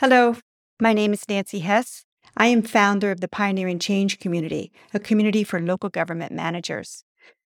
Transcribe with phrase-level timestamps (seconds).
[0.00, 0.36] Hello,
[0.80, 2.04] my name is Nancy Hess.
[2.36, 7.02] I am founder of the Pioneering Change Community, a community for local government managers.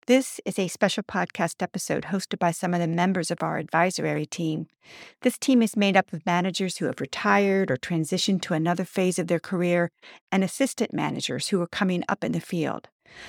[0.07, 4.27] This is a special podcast episode hosted by some of the members of our advisory
[4.27, 4.69] team.
[5.23, 9.19] This team is made up of managers who have retired or transitioned to another phase
[9.19, 9.91] of their career
[10.31, 12.87] and assistant managers who are coming up in the field.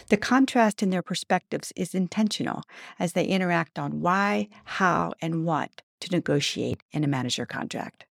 [0.09, 2.61] The contrast in their perspectives is intentional
[2.99, 8.05] as they interact on why, how, and what to negotiate in a manager contract.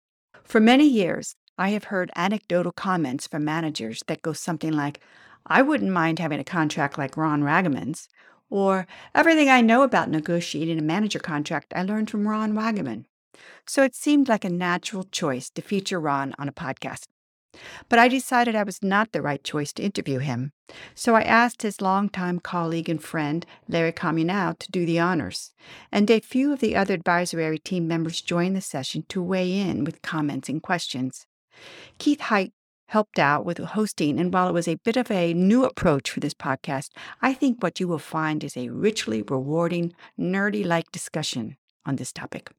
[0.47, 5.00] For many years, I have heard anecdotal comments from managers that go something like,
[5.45, 8.09] I wouldn't mind having a contract like Ron Wagenmann's,
[8.49, 13.07] or everything I know about negotiating a manager contract I learned from Ron Wagenmann.
[13.67, 17.07] So it seemed like a natural choice to feature Ron on a podcast.
[17.89, 20.53] But I decided I was not the right choice to interview him.
[20.95, 25.53] So I asked his longtime colleague and friend, Larry Comunale, to do the honors.
[25.93, 29.85] And a few of the other advisory team members joined the session to weigh in
[29.85, 31.27] with comments and questions.
[31.99, 32.53] Keith Height
[32.89, 36.20] helped out with hosting, and while it was a bit of a new approach for
[36.20, 41.57] this podcast, I think what you will find is a richly rewarding, nerdy like discussion
[41.85, 42.51] on this topic.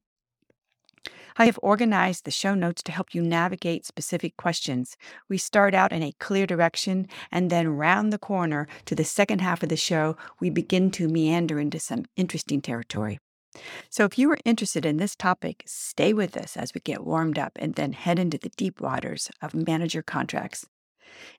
[1.36, 4.96] I have organized the show notes to help you navigate specific questions.
[5.28, 9.40] We start out in a clear direction and then round the corner to the second
[9.40, 13.18] half of the show, we begin to meander into some interesting territory.
[13.90, 17.38] So, if you are interested in this topic, stay with us as we get warmed
[17.38, 20.66] up and then head into the deep waters of manager contracts.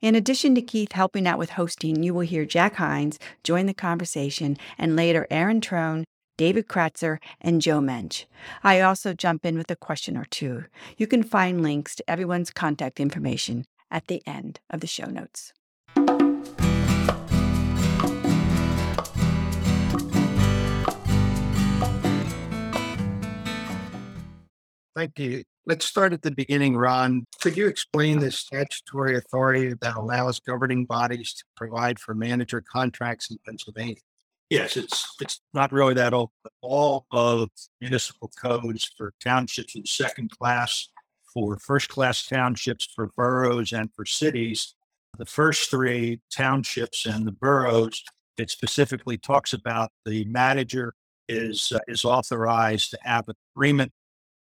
[0.01, 3.73] In addition to Keith helping out with hosting, you will hear Jack Hines join the
[3.73, 6.05] conversation and later Erin Trone,
[6.39, 8.23] David Kratzer, and Joe Mench.
[8.63, 10.63] I also jump in with a question or two.
[10.95, 15.51] You can find links to everyone's contact information at the end of the show notes.
[24.95, 25.43] Thank you.
[25.65, 27.25] Let's start at the beginning, Ron.
[27.41, 33.29] Could you explain the statutory authority that allows governing bodies to provide for manager contracts
[33.29, 33.97] in Pennsylvania?
[34.49, 36.31] Yes, it's it's not really that old.
[36.61, 37.49] All of
[37.79, 40.89] municipal codes for townships in second class,
[41.33, 44.73] for first class townships, for boroughs, and for cities.
[45.17, 48.03] The first three townships and the boroughs,
[48.37, 50.95] it specifically talks about the manager
[51.27, 53.91] is uh, is authorized to have an agreement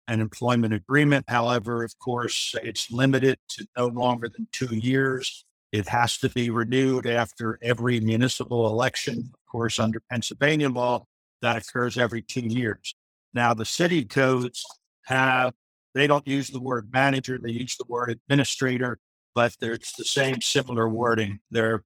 [0.08, 1.26] an employment agreement.
[1.28, 5.46] However, of course, it's limited to no longer than two years.
[5.72, 9.34] It has to be renewed after every municipal election.
[9.58, 11.06] Course, under Pennsylvania law,
[11.42, 12.94] that occurs every two years.
[13.34, 14.64] Now, the city codes
[15.06, 15.54] have,
[15.96, 19.00] they don't use the word manager, they use the word administrator,
[19.34, 21.40] but there's the same similar wording.
[21.50, 21.84] They're,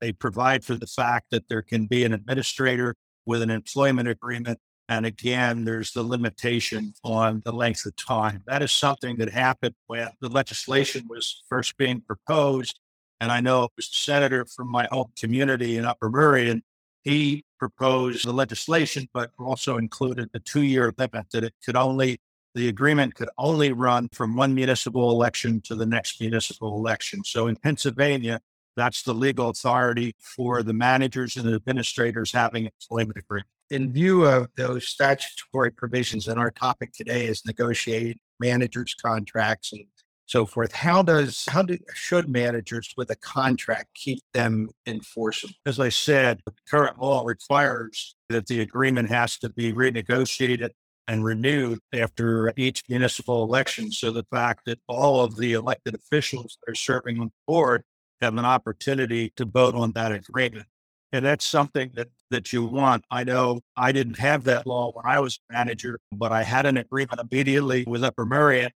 [0.00, 2.94] they provide for the fact that there can be an administrator
[3.26, 8.42] with an employment agreement and again, there's the limitation on the length of time.
[8.46, 12.78] That is something that happened when the legislation was first being proposed.
[13.20, 16.62] And I know it was the senator from my home community in Upper Merion, and
[17.04, 22.18] he proposed the legislation, but also included a two year limit that it could only,
[22.54, 27.22] the agreement could only run from one municipal election to the next municipal election.
[27.24, 28.40] So in Pennsylvania,
[28.76, 33.92] that's the legal authority for the managers and the administrators having a employment agreement in
[33.92, 39.84] view of those statutory provisions, and our topic today is negotiating managers' contracts and
[40.26, 40.72] so forth.
[40.72, 45.54] How does how do should managers with a contract keep them enforceable?
[45.66, 50.70] As I said, the current law requires that the agreement has to be renegotiated
[51.06, 53.92] and renewed after each municipal election.
[53.92, 57.82] So the fact that all of the elected officials that are serving on the board
[58.22, 60.66] have an opportunity to vote on that agreement.
[61.12, 63.04] And that's something that, that you want.
[63.10, 66.76] I know I didn't have that law when I was manager, but I had an
[66.76, 68.70] agreement immediately with Upper Merion.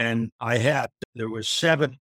[0.00, 1.98] And I had, there was seven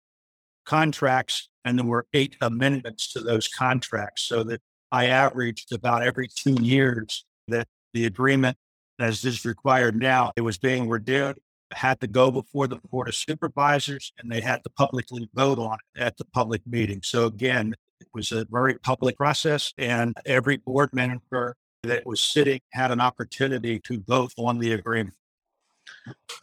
[0.65, 4.21] contracts and there were eight amendments to those contracts.
[4.21, 8.57] So that I averaged about every two years that the agreement
[8.99, 11.37] as is required now, it was being renewed,
[11.73, 15.77] had to go before the Board of Supervisors and they had to publicly vote on
[15.95, 17.01] it at the public meeting.
[17.03, 22.59] So again, it was a very public process, and every board member that was sitting
[22.71, 25.16] had an opportunity to vote on the agreement.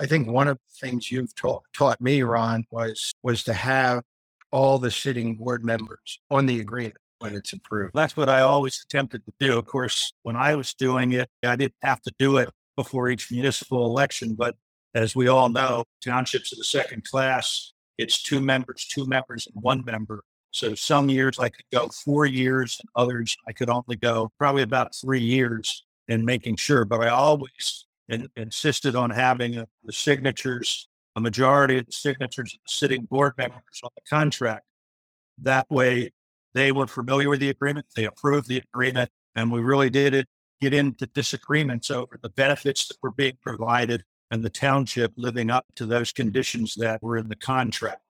[0.00, 4.02] I think one of the things you've taught, taught me, Ron, was was to have
[4.50, 7.92] all the sitting board members on the agreement when it's approved.
[7.94, 9.58] That's what I always attempted to do.
[9.58, 13.30] Of course, when I was doing it, I didn't have to do it before each
[13.30, 14.34] municipal election.
[14.34, 14.56] But
[14.94, 19.62] as we all know, townships of the second class, it's two members, two members, and
[19.62, 20.22] one member.
[20.50, 24.62] So some years I could go four years, and others I could only go probably
[24.62, 26.84] about three years in making sure.
[26.84, 32.54] But I always in, insisted on having uh, the signatures a majority of the signatures
[32.54, 34.64] of the sitting board members on the contract.
[35.38, 36.12] That way,
[36.54, 40.26] they were familiar with the agreement, they approved the agreement, and we really did
[40.60, 45.66] get into disagreements over the benefits that were being provided and the township living up
[45.76, 48.00] to those conditions that were in the contract.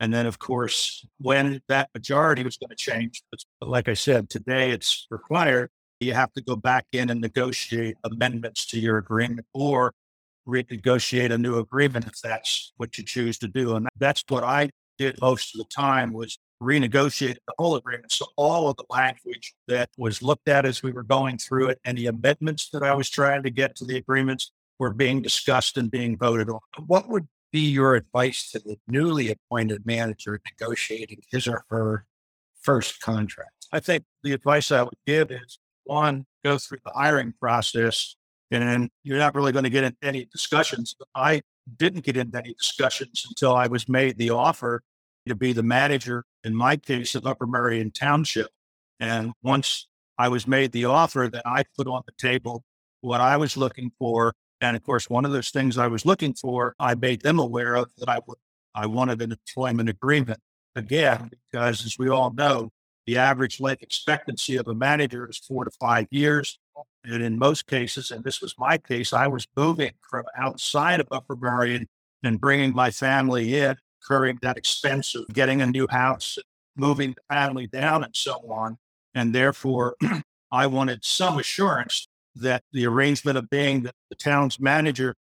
[0.00, 3.22] And then, of course, when that majority was going to change,
[3.60, 5.70] like I said, today it's required,
[6.04, 9.92] you have to go back in and negotiate amendments to your agreement or
[10.46, 13.76] renegotiate a new agreement if that's what you choose to do.
[13.76, 18.12] And that's what I did most of the time was renegotiate the whole agreement.
[18.12, 21.80] So all of the language that was looked at as we were going through it,
[21.84, 25.76] and the amendments that I was trying to get to the agreements were being discussed
[25.76, 26.60] and being voted on.
[26.86, 32.06] What would be your advice to the newly appointed manager negotiating his or her
[32.60, 33.50] first contract?
[33.72, 38.16] I think the advice I would give is one, go through the hiring process
[38.50, 40.94] and you're not really going to get into any discussions.
[41.14, 41.42] I
[41.76, 44.82] didn't get into any discussions until I was made the offer
[45.26, 48.48] to be the manager, in my case, of Upper Merion Township.
[49.00, 49.88] And once
[50.18, 52.62] I was made the offer, then I put on the table
[53.00, 54.34] what I was looking for.
[54.60, 57.74] And of course, one of those things I was looking for, I made them aware
[57.74, 58.18] of that I,
[58.74, 60.40] I wanted an employment agreement
[60.76, 62.70] again, because as we all know,
[63.06, 66.58] the average life expectancy of a manager is four to five years.
[67.04, 71.08] And in most cases, and this was my case, I was moving from outside of
[71.10, 71.86] Upper Merion
[72.22, 76.38] and bringing my family in, incurring that expense of getting a new house,
[76.76, 78.78] moving the family down, and so on.
[79.14, 79.96] And therefore,
[80.50, 85.14] I wanted some assurance that the arrangement of being the, the town's manager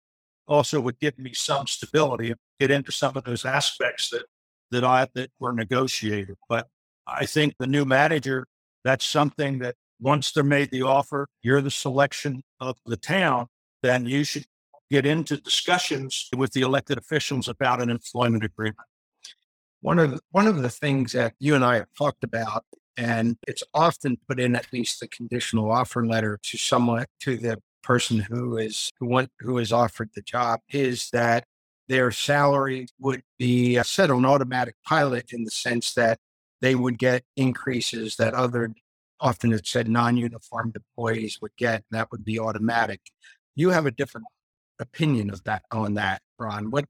[0.47, 4.23] also would give me some stability and get into some of those aspects that
[4.71, 6.35] that I that were negotiated.
[6.49, 6.67] But
[7.07, 8.45] I think the new manager,
[8.83, 13.47] that's something that once they're made the offer, you're the selection of the town,
[13.81, 14.45] then you should
[14.89, 18.77] get into discussions with the elected officials about an employment agreement.
[19.81, 22.63] One of the, one of the things that you and I have talked about,
[22.95, 27.61] and it's often put in at least the conditional offer letter to someone to the
[27.81, 31.45] person who is who want who is offered the job, is that
[31.89, 36.17] their salary would be uh, set on automatic pilot in the sense that
[36.63, 38.73] they would get increases that other
[39.19, 41.83] often it said non-uniformed employees would get.
[41.91, 43.01] That would be automatic.
[43.53, 44.27] You have a different
[44.79, 46.71] opinion of that on that, Ron.
[46.71, 46.85] What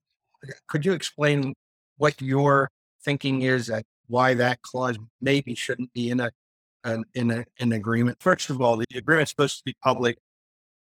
[0.67, 1.55] could you explain
[1.97, 2.69] what your
[3.03, 6.31] thinking is that why that clause maybe shouldn't be in a
[6.83, 8.21] an in a, an agreement?
[8.21, 10.19] First of all, the agreement's supposed to be public.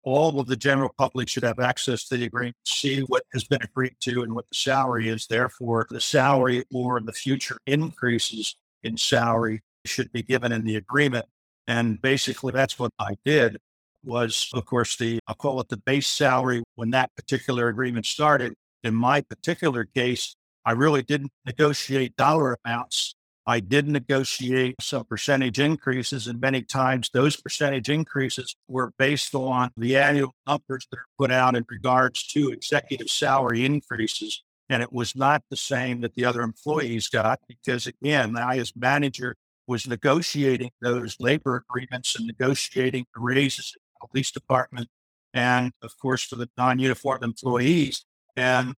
[0.04, 3.60] All of the general public should have access to the agreement, see what has been
[3.62, 5.26] agreed to and what the salary is.
[5.26, 11.26] Therefore, the salary or the future increases in salary should be given in the agreement.
[11.66, 13.58] And basically, that's what I did
[14.04, 18.54] was, of course, the, I'll call it the base salary when that particular agreement started.
[18.82, 20.34] In my particular case,
[20.64, 23.14] I really didn't negotiate dollar amounts.
[23.46, 29.70] I did negotiate some percentage increases, and many times those percentage increases were based on
[29.76, 34.42] the annual numbers that are put out in regards to executive salary increases.
[34.70, 38.72] And it was not the same that the other employees got because, again, I, as
[38.76, 39.34] manager,
[39.66, 44.88] was negotiating those labor agreements and negotiating the raises in the police department
[45.34, 48.04] and, of course, for the non uniformed employees.
[48.36, 48.74] And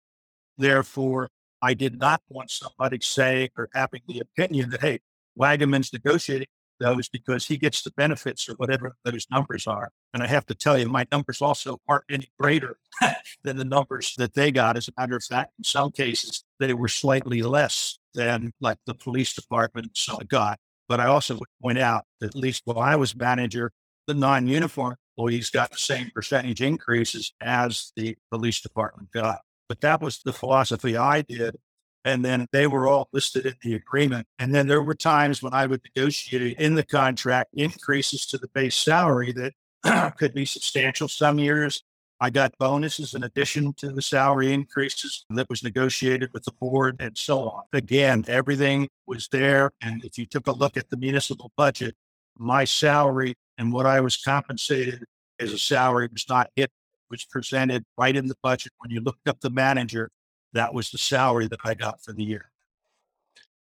[0.57, 1.29] therefore,
[1.61, 5.01] I did not want somebody saying or having the opinion that, hey,
[5.39, 6.47] Wagenmann's negotiating
[6.81, 9.91] those because he gets the benefits or whatever those numbers are.
[10.13, 12.79] And I have to tell you, my numbers also aren't any greater
[13.45, 14.77] than the numbers that they got.
[14.77, 18.95] As a matter of fact, in some cases, they were slightly less than like the
[18.95, 20.59] police department so got.
[20.89, 23.71] But I also would point out that at least while I was manager,
[24.09, 29.41] the non-uniform employees got the same percentage increases as the police department got.
[29.69, 31.57] But that was the philosophy I did.
[32.05, 34.27] And then they were all listed in the agreement.
[34.39, 38.49] And then there were times when I would negotiate in the contract increases to the
[38.49, 41.09] base salary that could be substantial.
[41.09, 41.83] Some years
[42.23, 46.97] I got bonuses in addition to the salary increases that was negotiated with the board
[47.01, 47.63] and so on.
[47.73, 49.71] Again, everything was there.
[49.81, 51.95] And if you took a look at the municipal budget,
[52.39, 55.05] my salary and what I was compensated
[55.39, 56.71] as a salary was not hit
[57.11, 58.73] was presented right in the budget.
[58.79, 60.11] When you looked up the manager,
[60.53, 62.51] that was the salary that I got for the year.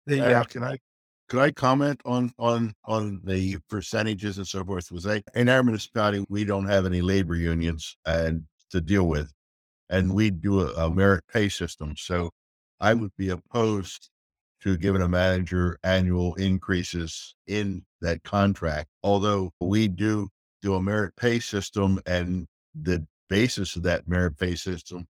[0.07, 0.79] The, uh, can I
[1.29, 4.91] could I comment on on on the percentages and so forth?
[4.91, 9.33] Was I in our municipality we don't have any labor unions and to deal with,
[9.89, 11.95] and we do a, a merit pay system.
[11.97, 12.31] So
[12.81, 14.11] I would be opposed
[14.63, 18.89] to giving a manager annual increases in that contract.
[19.03, 20.29] Although we do
[20.63, 25.07] do a merit pay system and the basis of that merit pay system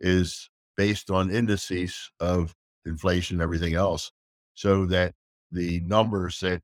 [0.00, 2.54] is based on indices of
[2.84, 4.12] inflation, and everything else,
[4.54, 5.14] so that
[5.50, 6.62] the numbers that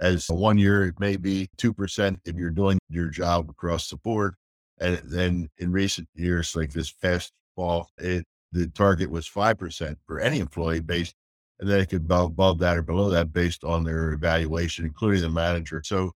[0.00, 4.34] as one year it may be 2% if you're doing your job across the board.
[4.80, 10.20] And then in recent years, like this past fall, it the target was 5% for
[10.20, 11.14] any employee based,
[11.58, 15.22] and then it could go above that or below that based on their evaluation, including
[15.22, 15.82] the manager.
[15.84, 16.12] So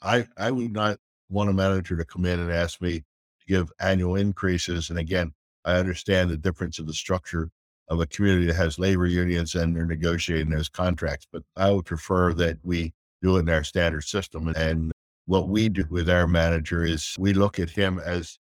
[0.00, 3.72] I, I would not want a manager to come in and ask me to give
[3.80, 4.90] annual increases.
[4.90, 5.32] And again,
[5.64, 7.50] I understand the difference of the structure
[7.88, 11.84] of a community that has labor unions and they're negotiating those contracts, but I would
[11.84, 14.48] prefer that we do it in our standard system.
[14.48, 14.92] And
[15.26, 18.38] what we do with our manager is we look at him as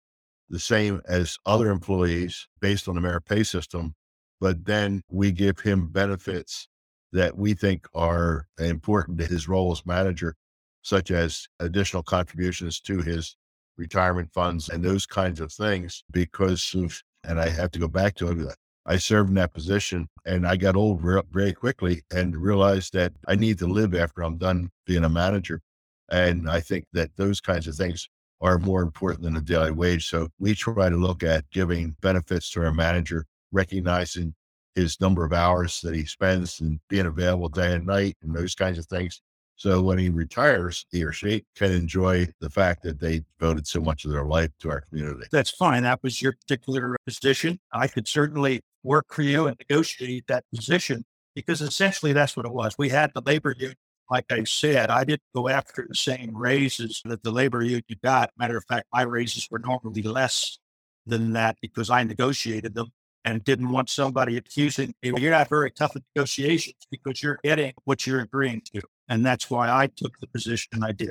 [0.48, 3.94] the same as other employees based on the merit pay system,
[4.40, 6.68] but then we give him benefits
[7.12, 10.34] that we think are important to his role as manager,
[10.82, 13.36] such as additional contributions to his
[13.76, 18.14] retirement funds and those kinds of things because of, and I have to go back
[18.16, 18.56] to it.
[18.86, 21.02] I served in that position and I got old
[21.32, 25.60] very quickly and realized that I need to live after I'm done being a manager.
[26.08, 28.08] And I think that those kinds of things
[28.40, 30.08] are more important than a daily wage.
[30.08, 34.34] So we try to look at giving benefits to our manager, recognizing
[34.76, 38.54] his number of hours that he spends and being available day and night and those
[38.54, 39.20] kinds of things.
[39.56, 43.80] So when he retires, he or she can enjoy the fact that they devoted so
[43.80, 45.26] much of their life to our community.
[45.32, 45.82] That's fine.
[45.82, 47.58] That was your particular position.
[47.72, 52.52] I could certainly work for you and negotiate that position because essentially that's what it
[52.52, 52.76] was.
[52.78, 53.76] We had the labor union
[54.10, 58.30] like I said, I didn't go after the same raises that the labor union got.
[58.38, 60.58] Matter of fact, my raises were normally less
[61.06, 62.88] than that because I negotiated them
[63.24, 65.12] and didn't want somebody accusing me.
[65.16, 68.82] You're not very tough at negotiations because you're getting what you're agreeing to.
[69.08, 71.10] And that's why I took the position I did.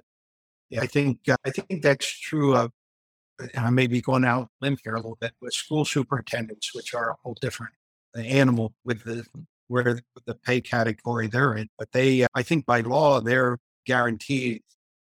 [0.77, 2.71] I think uh, I think that's true of.
[3.57, 7.11] I may be going out limb here a little bit with school superintendents, which are
[7.11, 7.73] a whole different
[8.15, 9.25] animal with the
[9.67, 11.69] where the pay category they're in.
[11.77, 14.61] But they, uh, I think by law, they're guaranteed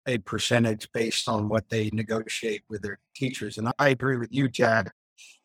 [0.07, 3.59] a percentage based on what they negotiate with their teachers.
[3.59, 4.91] And I agree with you, Jad,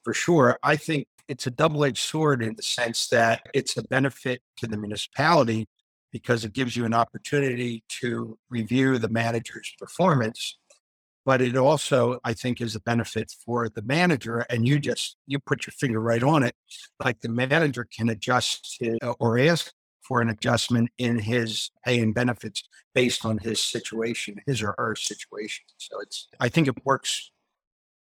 [0.04, 0.58] for sure.
[0.64, 4.68] I think it's a double edged sword in the sense that it's a benefit to
[4.68, 5.68] the municipality
[6.14, 10.58] because it gives you an opportunity to review the manager's performance
[11.26, 15.40] but it also i think is a benefit for the manager and you just you
[15.40, 16.56] put your finger right on it.
[17.04, 22.14] Like the manager can adjust his, or ask for an adjustment in his pay and
[22.14, 25.66] benefits based on his situation his or her situation.
[25.78, 27.32] So it's i think it works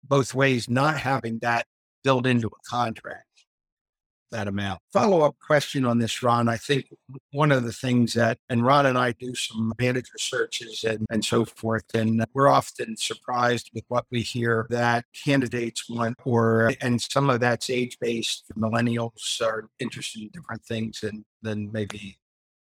[0.03, 1.67] both ways not having that
[2.03, 3.27] built into a contract
[4.35, 4.81] that amount.
[4.93, 6.49] Follow up question on this, Ron.
[6.49, 6.87] I think
[7.33, 11.25] one of the things that, and Ron and I do some manager searches and, and
[11.25, 17.01] so forth, and we're often surprised with what we hear that candidates want, or, and
[17.01, 18.45] some of that's age based.
[18.59, 22.19] Millennials are interested in different things than, than maybe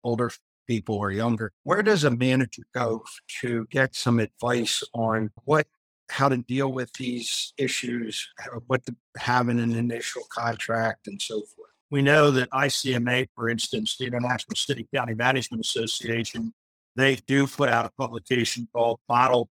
[0.03, 0.31] older
[0.67, 1.51] people or younger.
[1.63, 3.03] Where does a manager go
[3.41, 5.67] to get some advice on what
[6.10, 8.28] how to deal with these issues,
[8.68, 11.72] what to have in an initial contract, and so forth.
[11.92, 16.54] We know that ICMA, for instance, the International City County Management Association,
[16.96, 19.50] they do put out a publication called Model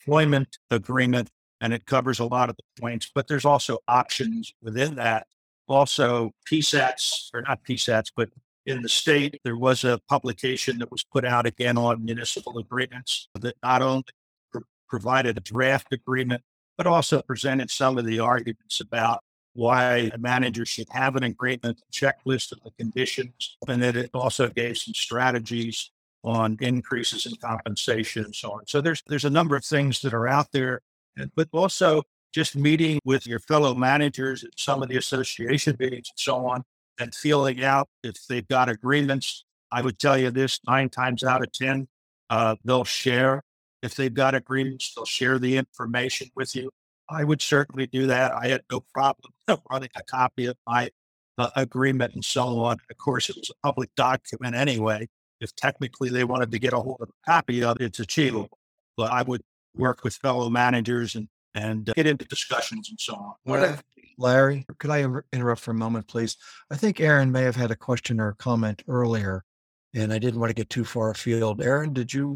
[0.00, 1.30] Employment Agreement,
[1.60, 5.26] and it covers a lot of the points, but there's also options within that.
[5.68, 8.28] Also, PSATs, or not PSATs, but
[8.66, 13.28] in the state, there was a publication that was put out again on municipal agreements
[13.40, 14.04] that not only
[14.92, 16.42] provided a draft agreement,
[16.76, 19.22] but also presented some of the arguments about
[19.54, 24.48] why a manager should have an agreement, checklist of the conditions, and that it also
[24.48, 25.90] gave some strategies
[26.24, 28.66] on increases in compensation and so on.
[28.66, 30.82] So there's there's a number of things that are out there,
[31.34, 32.02] but also
[32.34, 36.64] just meeting with your fellow managers at some of the association meetings and so on,
[37.00, 39.44] and feeling out if they've got agreements.
[39.70, 41.88] I would tell you this nine times out of ten,
[42.28, 43.42] uh, they'll share
[43.82, 46.70] if they've got agreements, they'll share the information with you.
[47.10, 48.32] I would certainly do that.
[48.32, 49.32] I had no problem
[49.70, 50.90] running a copy of my
[51.38, 52.78] uh, agreement and so on.
[52.90, 55.08] Of course, it was a public document anyway.
[55.40, 58.58] If technically they wanted to get a hold of a copy of it, it's achievable.
[58.96, 59.42] But I would
[59.74, 63.34] work with fellow managers and and uh, get into discussions and so on.
[63.44, 63.82] What
[64.18, 66.36] Larry, could I interrupt for a moment, please?
[66.70, 69.42] I think Erin may have had a question or comment earlier,
[69.94, 71.60] and I didn't want to get too far afield.
[71.60, 72.34] Erin, did you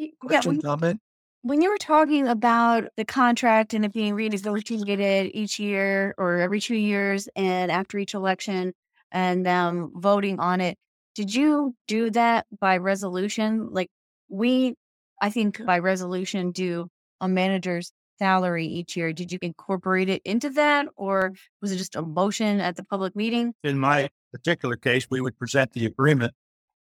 [0.00, 1.00] yeah, when, comment?
[1.42, 6.60] When you were talking about the contract and it being renegotiated each year or every
[6.60, 8.72] two years and after each election
[9.10, 10.76] and um, voting on it,
[11.14, 13.68] did you do that by resolution?
[13.72, 13.88] Like
[14.28, 14.74] we,
[15.20, 16.88] I think by resolution, do
[17.20, 19.12] a managers salary each year.
[19.12, 23.16] Did you incorporate it into that or was it just a motion at the public
[23.16, 23.54] meeting?
[23.64, 26.34] In my particular case, we would present the agreement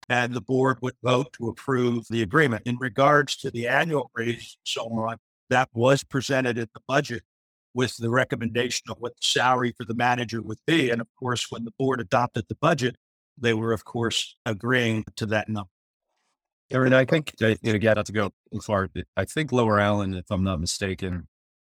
[0.10, 2.64] and the board would vote to approve the agreement.
[2.66, 5.18] In regards to the annual raise so on,
[5.50, 7.24] that was presented at the budget
[7.74, 10.90] with the recommendation of what the salary for the manager would be.
[10.90, 12.96] And of course, when the board adopted the budget,
[13.38, 15.70] they were, of course, agreeing to that number.
[16.72, 20.44] Erin, I think, again, not to go too far, I think Lower Allen, if I'm
[20.44, 21.28] not mistaken,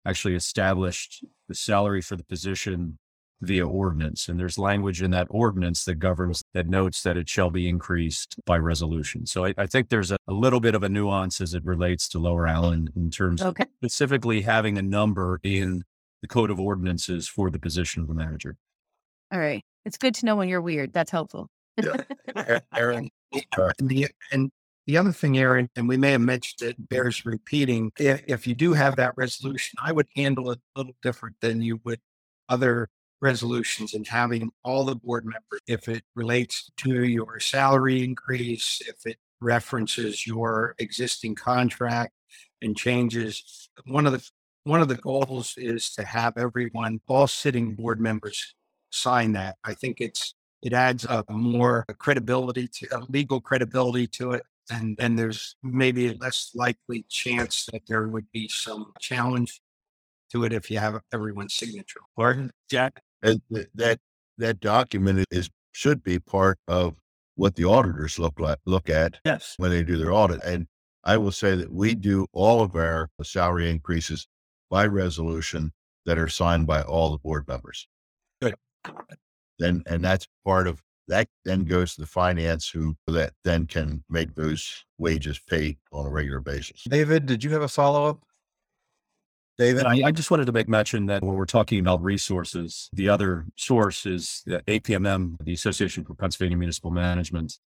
[0.06, 2.98] actually established the salary for the position
[3.42, 4.28] via ordinance.
[4.28, 8.36] And there's language in that ordinance that governs that notes that it shall be increased
[8.46, 9.26] by resolution.
[9.26, 12.08] So I, I think there's a, a, little bit of a nuance as it relates
[12.10, 13.64] to Lower Allen in terms okay.
[13.64, 15.84] of specifically having a number in
[16.22, 18.56] the code of ordinances for the position of the manager.
[19.32, 19.64] All right.
[19.86, 20.94] It's good to know when you're weird.
[20.94, 21.50] That's helpful.
[22.36, 23.10] Er, Erin,
[23.54, 24.52] and the, and
[24.88, 27.92] the other thing, Erin, and we may have mentioned it, bears repeating.
[28.00, 31.62] If, if you do have that resolution, I would handle it a little different than
[31.62, 32.00] you would
[32.50, 32.90] other
[33.22, 39.06] resolutions and having all the board members, if it relates to your salary increase, if
[39.06, 42.14] it references your existing contract
[42.62, 44.30] and changes, one of the
[44.64, 48.54] one of the goals is to have everyone, all sitting board members
[48.92, 49.56] sign that.
[49.64, 54.44] I think it's it adds a more credibility to a legal credibility to it.
[54.70, 59.62] And then there's maybe a less likely chance that there would be some challenge
[60.32, 62.02] to it if you have everyone's signature.
[62.18, 63.02] Or Jack?
[63.24, 64.00] And th- that
[64.38, 66.98] that document is should be part of
[67.36, 69.54] what the auditors look like look at yes.
[69.58, 70.44] when they do their audit.
[70.44, 70.68] And
[71.04, 74.28] I will say that we do all of our salary increases
[74.70, 75.72] by resolution
[76.06, 77.88] that are signed by all the board members.
[78.42, 78.56] Good.
[79.60, 84.04] Then and that's part of that then goes to the finance who that then can
[84.10, 86.84] make those wages paid on a regular basis.
[86.84, 88.20] David, did you have a follow up?
[89.58, 89.86] David?
[89.86, 93.46] I, I, just wanted to make mention that when we're talking about resources, the other
[93.56, 97.58] source is the APMM, the Association for Pennsylvania Municipal Management.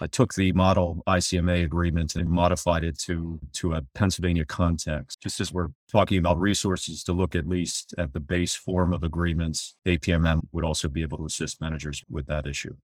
[0.00, 5.20] I took the model ICMA agreement and modified it to, to a Pennsylvania context.
[5.20, 9.02] Just as we're talking about resources to look at least at the base form of
[9.02, 12.76] agreements, APMM would also be able to assist managers with that issue.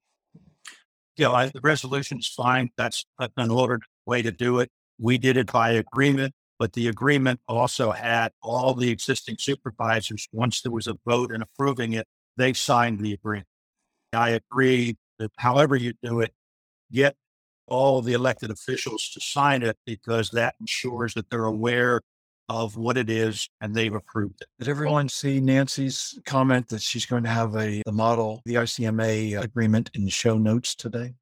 [1.17, 2.71] Yeah, I, the resolution is fine.
[2.77, 4.71] That's an ordered way to do it.
[4.99, 10.29] We did it by agreement but the agreement also had all the existing supervisors.
[10.33, 13.49] Once there was a vote in approving it, they signed the agreement.
[14.13, 16.33] I agree that however you do it,
[16.93, 17.17] get
[17.67, 22.01] all the elected officials to sign it because that ensures that they're aware
[22.49, 24.49] of what it is and they've approved it.
[24.59, 29.43] Did everyone see Nancy's comment that she's going to have a the model, the ICMA
[29.43, 31.15] agreement in show notes today?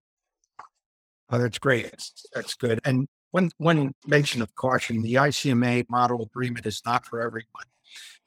[1.30, 1.84] Oh, that's great.
[1.84, 2.80] That's, that's good.
[2.84, 7.66] And one one mention of caution: the ICMA model agreement is not for everyone.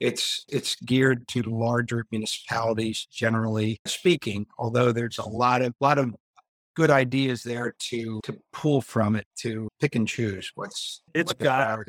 [0.02, 4.48] It's it's geared to larger municipalities, generally speaking.
[4.60, 6.14] Although there's a lot of lot of
[6.76, 11.40] good ideas there to to pull from it to pick and choose what's it's what
[11.40, 11.80] got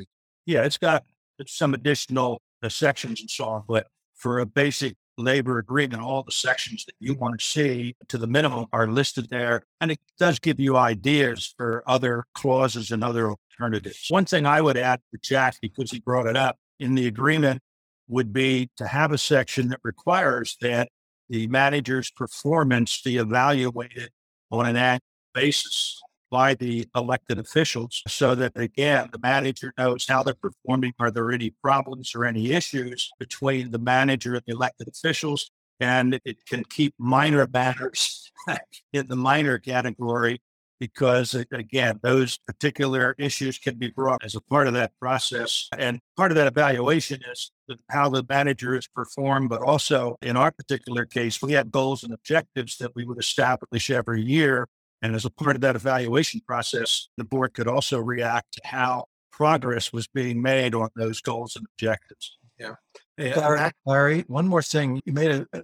[0.47, 1.03] yeah it's got
[1.45, 6.31] some additional uh, sections and so on but for a basic labor agreement, all the
[6.31, 9.63] sections that you want to see to the minimum are listed there.
[9.81, 14.05] And it does give you ideas for other clauses and other alternatives.
[14.09, 17.61] One thing I would add to Jack, because he brought it up in the agreement,
[18.07, 20.89] would be to have a section that requires that
[21.29, 24.09] the manager's performance be evaluated
[24.51, 25.01] on an annual
[25.33, 30.93] basis by the elected officials so that again the manager knows how they're performing.
[30.99, 35.51] Are there any problems or any issues between the manager and the elected officials?
[35.79, 38.31] And it can keep minor matters
[38.93, 40.41] in the minor category
[40.79, 45.67] because again those particular issues can be brought as a part of that process.
[45.77, 47.51] And part of that evaluation is
[47.89, 52.13] how the manager is performed but also in our particular case we had goals and
[52.13, 54.67] objectives that we would establish every year
[55.01, 59.05] and as a part of that evaluation process, the board could also react to how
[59.31, 62.37] progress was being made on those goals and objectives.
[62.59, 62.73] Yeah.
[63.17, 65.01] Larry, Larry one more thing.
[65.05, 65.63] You made a, a,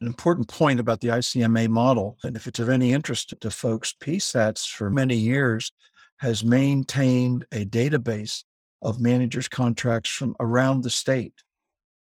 [0.00, 2.18] an important point about the ICMA model.
[2.22, 5.72] And if it's of any interest to folks, PSATS for many years
[6.18, 8.44] has maintained a database
[8.82, 11.34] of managers' contracts from around the state.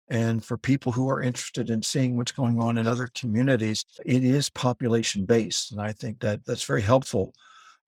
[0.08, 4.24] And for people who are interested in seeing what's going on in other communities, it
[4.24, 5.72] is population based.
[5.72, 7.32] And I think that that's very helpful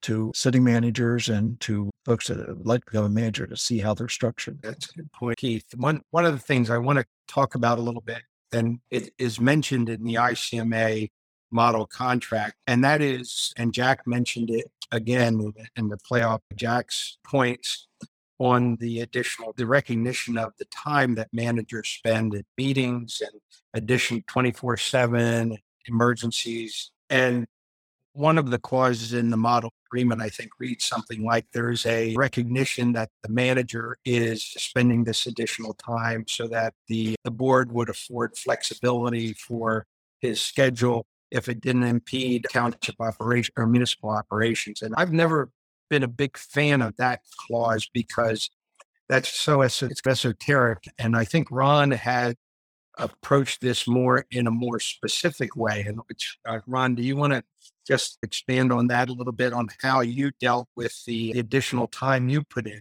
[0.03, 3.79] to city managers and to folks that would like to become a manager to see
[3.79, 4.61] how they're structured.
[4.62, 5.64] That's a good point, Keith.
[5.77, 8.22] One one of the things I want to talk about a little bit,
[8.53, 11.11] and it is mentioned in the ICMA
[11.50, 17.88] model contract, and that is, and Jack mentioned it again in the playoff Jack's points,
[18.38, 23.40] on the additional, the recognition of the time that managers spend at meetings and
[23.75, 26.90] addition 24 7 emergencies.
[27.11, 27.47] And
[28.12, 32.14] one of the clauses in the model agreement, I think, reads something like there's a
[32.14, 37.88] recognition that the manager is spending this additional time so that the, the board would
[37.88, 39.87] afford flexibility for
[40.20, 44.83] his schedule if it didn't impede township operation or municipal operations.
[44.83, 45.51] And I've never
[45.88, 48.51] been a big fan of that clause because
[49.09, 50.85] that's so it's esoteric.
[50.99, 52.37] And I think Ron had
[52.99, 55.85] approached this more in a more specific way.
[55.87, 57.42] And which, uh, Ron, do you want to
[57.87, 62.29] just expand on that a little bit on how you dealt with the additional time
[62.29, 62.81] you put in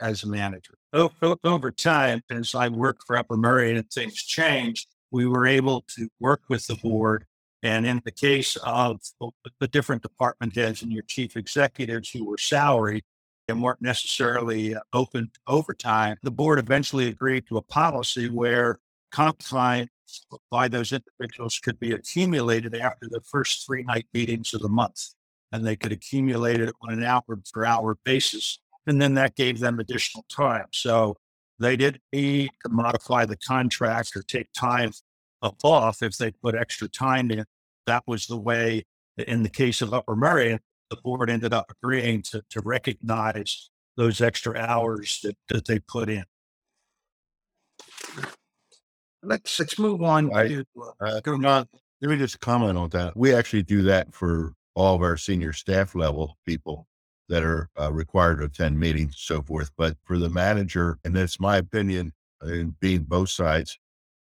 [0.00, 0.74] as a manager?
[0.92, 1.10] Oh,
[1.44, 6.08] over time, as I worked for Upper Merion and things changed, we were able to
[6.20, 7.26] work with the board
[7.62, 9.00] and in the case of
[9.60, 13.04] the different department heads and your chief executives who were salaried
[13.48, 18.78] and weren't necessarily uh, open to overtime, the board eventually agreed to a policy where
[19.12, 19.88] comp time
[20.50, 25.14] by those individuals could be accumulated after the first three night meetings of the month.
[25.52, 28.60] And they could accumulate it on an hour per hour basis.
[28.86, 30.66] And then that gave them additional time.
[30.72, 31.16] So
[31.58, 34.92] they did need to modify the contract or take time
[35.42, 37.44] off if they put extra time in.
[37.86, 38.84] That was the way,
[39.18, 44.20] in the case of Upper Merion, the board ended up agreeing to, to recognize those
[44.20, 46.24] extra hours that, that they put in.
[49.22, 50.64] Let's let's move on I- to
[51.00, 51.68] Uh, Ron,
[52.00, 53.16] let me just comment on that.
[53.16, 56.86] We actually do that for all of our senior staff level people
[57.28, 59.70] that are uh, required to attend meetings and so forth.
[59.76, 63.78] But for the manager, and that's my opinion, in being both sides,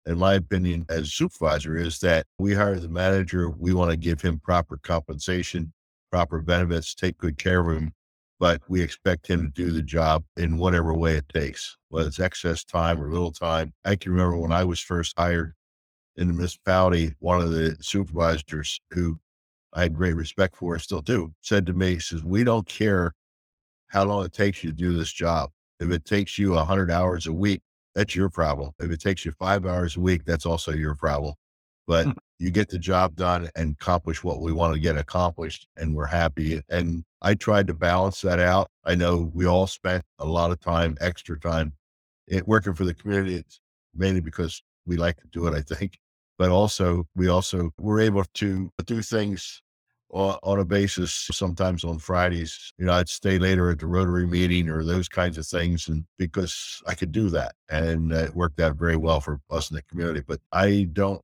[0.08, 3.50] in my opinion, as supervisor, is that we hire the manager.
[3.50, 5.74] We want to give him proper compensation,
[6.10, 7.92] proper benefits, take good care of him,
[8.40, 12.18] but we expect him to do the job in whatever way it takes, whether it's
[12.18, 13.74] excess time or little time.
[13.84, 15.52] I can remember when I was first hired
[16.16, 19.20] in the municipality, one of the supervisors who
[19.74, 23.12] I had great respect for, still do, said to me, says, We don't care
[23.88, 25.50] how long it takes you to do this job.
[25.80, 27.60] If it takes you 100 hours a week,
[27.98, 28.70] that's your problem.
[28.78, 31.34] If it takes you five hours a week, that's also your problem.
[31.88, 32.12] But Hmm.
[32.38, 36.06] you get the job done and accomplish what we want to get accomplished, and we're
[36.06, 36.62] happy.
[36.68, 38.68] And I tried to balance that out.
[38.84, 41.72] I know we all spent a lot of time, extra time,
[42.28, 43.34] it, working for the community.
[43.34, 43.60] It's
[43.94, 45.98] mainly because we like to do it, I think.
[46.38, 49.60] But also, we also were able to do things
[50.10, 51.12] on, a basis.
[51.32, 55.38] Sometimes on Fridays, you know, I'd stay later at the Rotary meeting or those kinds
[55.38, 59.40] of things, and because I could do that, and it worked out very well for
[59.50, 60.22] us in the community.
[60.26, 61.20] But I don't,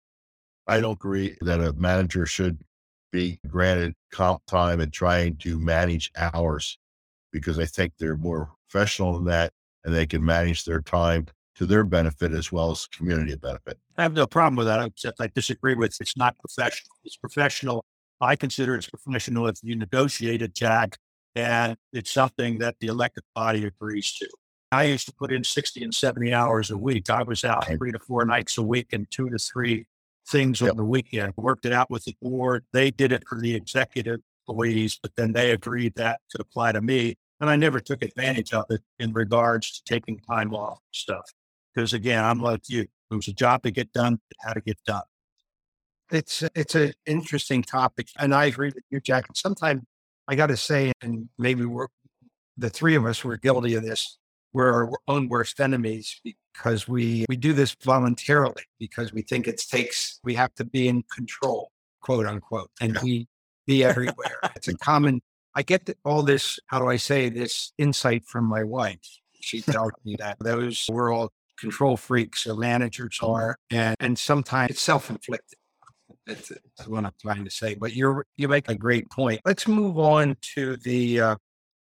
[0.66, 2.62] I don't agree that a manager should
[3.12, 6.78] be granted comp time and trying to manage hours
[7.32, 9.52] because I think they're more professional than that,
[9.84, 13.78] and they can manage their time to their benefit as well as community benefit.
[13.96, 16.96] I have no problem with that, except I disagree with it's not professional.
[17.04, 17.84] It's professional.
[18.24, 20.96] I consider it's professional if you negotiate a JAG
[21.34, 24.28] and it's something that the elected body agrees to.
[24.72, 27.10] I used to put in 60 and 70 hours a week.
[27.10, 29.87] I was out three to four nights a week and two to three
[30.26, 30.70] things Yep.
[30.72, 31.34] on the weekend.
[31.37, 32.64] Worked it out with the board.
[32.72, 36.80] They did it for the executive employees, but then they agreed that could apply to
[36.80, 37.16] me.
[37.40, 41.30] And I never took advantage of it in regards to taking time off stuff.
[41.74, 42.87] Because again, I'm like you.
[43.10, 45.02] It was a job to get done, it had to get done.
[46.10, 49.26] It's it's an interesting topic, and I agree with you, Jack.
[49.28, 49.82] And sometimes
[50.28, 51.88] I got to say, and maybe we're
[52.56, 54.18] the three of us were guilty of this.
[54.52, 59.60] We're our own worst enemies because we we do this voluntarily because we think it
[59.68, 63.26] takes we have to be in control, quote unquote, and we
[63.66, 64.38] be everywhere.
[64.54, 65.20] it's a common.
[65.56, 66.58] I get all this.
[66.66, 69.00] How do I say this insight from my wife?
[69.40, 74.70] She tells me that those we're all control freaks, so managers are, and and sometimes
[74.70, 75.58] it's self inflicted.
[76.26, 77.74] That's, that's what I'm trying to say.
[77.74, 79.40] But you're you make a great point.
[79.44, 81.37] Let's move on to the uh,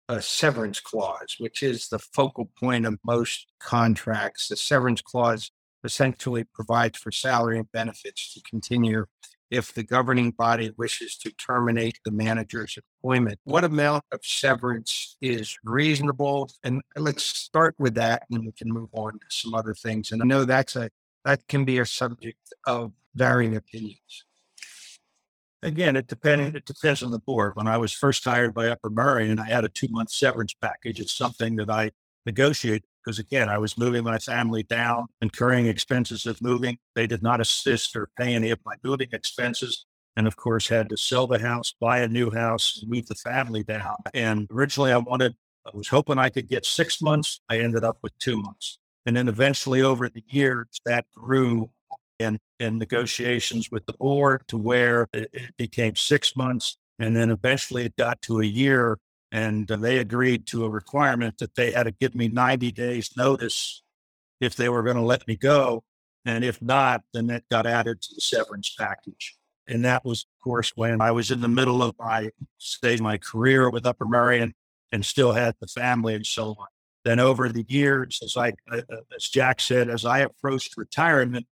[0.07, 4.47] uh, severance clause, which is the focal point of most contracts.
[4.47, 5.51] The severance clause
[5.83, 9.05] essentially provides for salary and benefits to continue
[9.49, 13.39] if the governing body wishes to terminate the manager's employment.
[13.45, 16.51] What amount of severance is reasonable?
[16.63, 20.11] And let's start with that, and we can move on to some other things.
[20.11, 20.89] And I know that's a
[21.29, 24.25] that can be a subject of varying opinions.
[25.61, 26.55] Again, it depends.
[26.55, 27.51] It depends on the board.
[27.55, 30.55] When I was first hired by Upper Merion and I had a two month severance
[30.55, 31.91] package, it's something that I
[32.25, 36.77] negotiated because again, I was moving my family down, incurring expenses of moving.
[36.95, 39.85] They did not assist or pay any of my moving expenses.
[40.15, 43.63] And of course, had to sell the house, buy a new house, move the family
[43.63, 43.97] down.
[44.13, 47.41] And originally, I wanted I was hoping I could get six months.
[47.49, 48.79] I ended up with two months.
[49.09, 51.71] And then eventually over the years, that grew
[52.19, 56.77] in, in negotiations with the board to where it, it became six months.
[56.99, 58.99] And then eventually it got to a year
[59.31, 63.81] and they agreed to a requirement that they had to give me 90 days notice
[64.39, 65.83] if they were going to let me go.
[66.23, 69.37] And if not, then that got added to the severance package.
[69.67, 73.17] And that was, of course, when I was in the middle of my stage, my
[73.17, 74.53] career with Upper Merion
[74.91, 76.67] and still had the family and so on.
[77.05, 81.47] Then over the years, as I, uh, uh, as Jack said, as I approached retirement,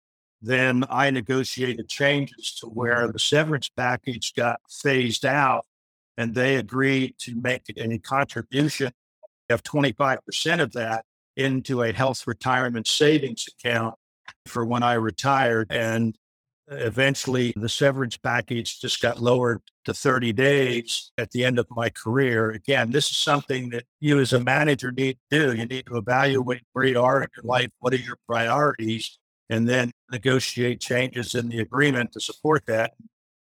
[0.41, 5.65] then I negotiated changes to where the severance package got phased out
[6.17, 8.91] and they agreed to make any contribution
[9.49, 13.95] of 25% of that into a health retirement savings account
[14.45, 15.67] for when I retired.
[15.71, 16.17] And
[16.69, 21.89] eventually the severance package just got lowered to 30 days at the end of my
[21.89, 22.51] career.
[22.51, 25.55] Again, this is something that you as a manager need to do.
[25.55, 29.17] You need to evaluate where you are in your life, what are your priorities,
[29.49, 32.93] and then negotiate changes in the agreement to support that.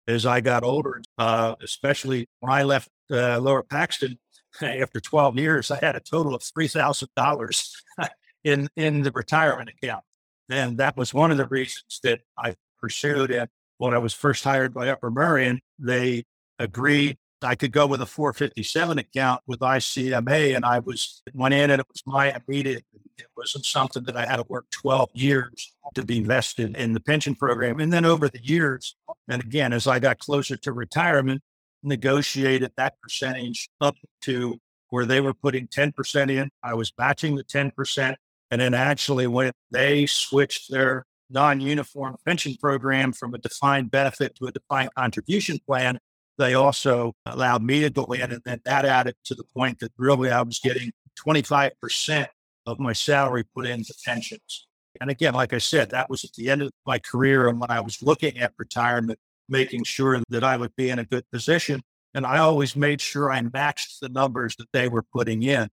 [0.07, 4.17] As I got older, uh, especially when I left uh, Lower Paxton
[4.61, 7.71] after 12 years, I had a total of $3,000
[8.43, 10.03] in, in the retirement account.
[10.49, 13.31] And that was one of the reasons that I pursued.
[13.31, 16.23] And when I was first hired by Upper Merion, they
[16.57, 20.55] agreed I could go with a 457 account with ICMA.
[20.55, 22.83] And I was went in and it was my immediate,
[23.17, 26.99] it wasn't something that I had to work 12 years to be vested in the
[26.99, 27.79] pension program.
[27.79, 28.95] And then over the years,
[29.27, 31.41] and again, as I got closer to retirement,
[31.83, 34.57] negotiated that percentage up to
[34.89, 36.49] where they were putting 10% in.
[36.63, 38.15] I was matching the 10%.
[38.51, 44.35] And then actually, when they switched their non uniform pension program from a defined benefit
[44.35, 45.99] to a defined contribution plan,
[46.37, 48.31] they also allowed me to go in.
[48.31, 52.27] And then that added to the point that really I was getting 25%
[52.65, 54.67] of my salary put into pensions.
[55.01, 57.47] And again, like I said, that was at the end of my career.
[57.47, 61.05] And when I was looking at retirement, making sure that I would be in a
[61.05, 61.81] good position.
[62.13, 65.69] And I always made sure I matched the numbers that they were putting in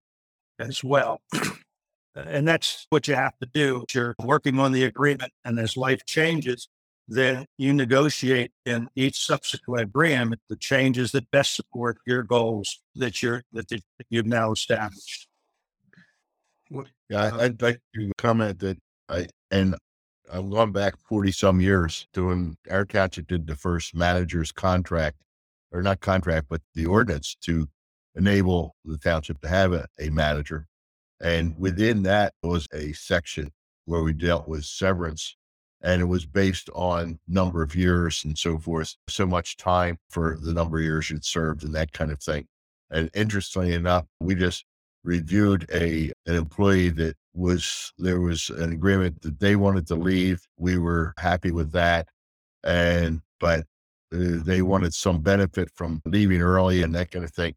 [0.59, 1.21] as well.
[2.25, 3.83] And that's what you have to do.
[3.87, 6.67] If You're working on the agreement, and as life changes,
[7.07, 13.21] then you negotiate in each subsequent agreement the changes that best support your goals that
[13.21, 15.27] you're that, that you've now established.
[17.09, 18.77] Yeah, uh I'd like to comment that
[19.07, 19.75] I and
[20.31, 25.21] I've gone back forty some years doing our township did the first manager's contract,
[25.71, 27.69] or not contract, but the ordinance to
[28.15, 30.67] enable the township to have a, a manager.
[31.21, 33.51] And within that was a section
[33.85, 35.35] where we dealt with severance
[35.81, 40.37] and it was based on number of years and so forth, so much time for
[40.41, 42.47] the number of years you'd served and that kind of thing.
[42.89, 44.65] And interestingly enough, we just
[45.03, 50.41] reviewed a an employee that was there was an agreement that they wanted to leave.
[50.57, 52.07] We were happy with that,
[52.63, 53.61] and but
[54.13, 57.53] uh, they wanted some benefit from leaving early and that kind of thing.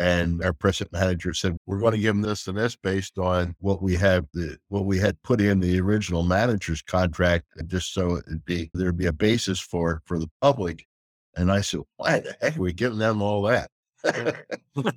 [0.00, 3.54] And our present manager said, we're going to give them this and this based on
[3.60, 8.16] what we have, the, what we had put in the original manager's contract, just so
[8.16, 10.86] it'd be, there'd be a basis for, for the public.
[11.36, 13.70] And I said, why the heck are we giving them all that?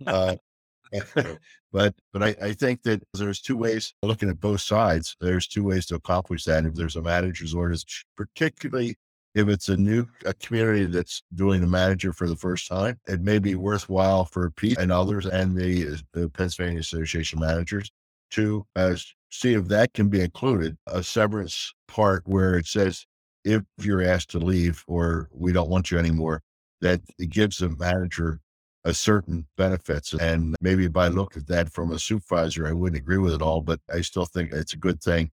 [0.08, 0.36] uh,
[1.74, 5.18] but but I, I think that there's two ways looking at both sides.
[5.20, 6.66] There's two ways to accomplish that.
[6.66, 7.86] If there's a manager's orders,
[8.16, 8.96] particularly
[9.36, 13.22] if it's a new a community that's doing the manager for the first time, it
[13.22, 17.92] may be worthwhile for Pete and others and the, the Pennsylvania Association managers
[18.32, 18.96] to uh,
[19.32, 23.06] see if that can be included a severance part where it says
[23.44, 26.42] if you're asked to leave or we don't want you anymore,
[26.82, 28.40] that it gives the manager
[28.86, 30.14] a certain benefits.
[30.14, 33.42] And maybe if I looked at that from a supervisor, I wouldn't agree with it
[33.42, 35.32] all, but I still think it's a good thing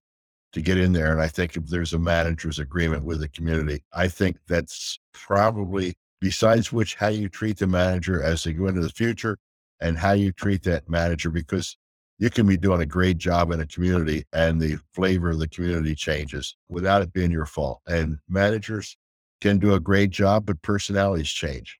[0.53, 1.11] to get in there.
[1.11, 5.95] And I think if there's a manager's agreement with the community, I think that's probably
[6.19, 9.37] besides which how you treat the manager as they go into the future
[9.79, 11.77] and how you treat that manager because
[12.19, 15.47] you can be doing a great job in a community and the flavor of the
[15.47, 17.81] community changes without it being your fault.
[17.87, 18.95] And managers
[19.41, 21.79] can do a great job, but personalities change.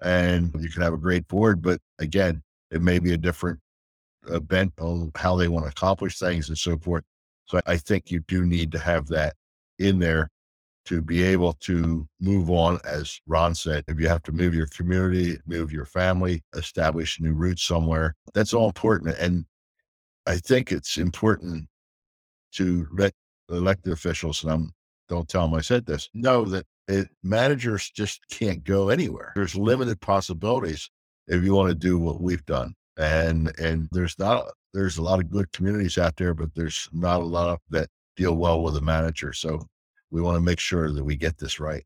[0.00, 3.60] And you can have a great board, but again, it may be a different
[4.42, 7.04] bent on how they want to accomplish things and so forth.
[7.46, 9.34] So I think you do need to have that
[9.78, 10.30] in there
[10.86, 12.78] to be able to move on.
[12.84, 17.32] As Ron said, if you have to move your community, move your family, establish new
[17.32, 19.16] roots somewhere, that's all important.
[19.18, 19.46] And
[20.26, 21.68] I think it's important
[22.52, 23.14] to let
[23.50, 24.72] elected officials, and I'm,
[25.08, 29.32] don't tell them I said this, know that it, managers just can't go anywhere.
[29.34, 30.90] There's limited possibilities
[31.28, 32.74] if you want to do what we've done.
[32.96, 37.20] and and there's not there's a lot of good communities out there, but there's not
[37.20, 39.32] a lot that deal well with a manager.
[39.32, 39.66] So
[40.10, 41.84] we want to make sure that we get this right.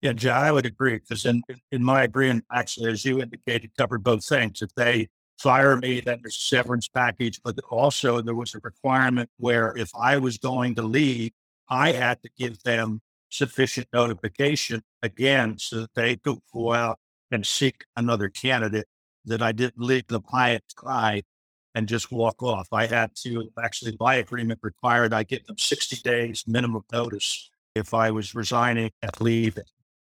[0.00, 4.02] Yeah, Jay, I would agree because in, in my agreement, actually, as you indicated, covered
[4.02, 4.60] both things.
[4.60, 9.30] If they fire me, then there's a severance package, but also there was a requirement
[9.36, 11.32] where if I was going to leave,
[11.68, 16.98] I had to give them sufficient notification again so that they could go out
[17.30, 18.86] and seek another candidate
[19.24, 21.24] that I didn't leave the client side
[21.74, 22.68] and just walk off.
[22.72, 27.94] I had to actually, by agreement required I give them 60 days minimum notice if
[27.94, 29.64] I was resigning and leaving.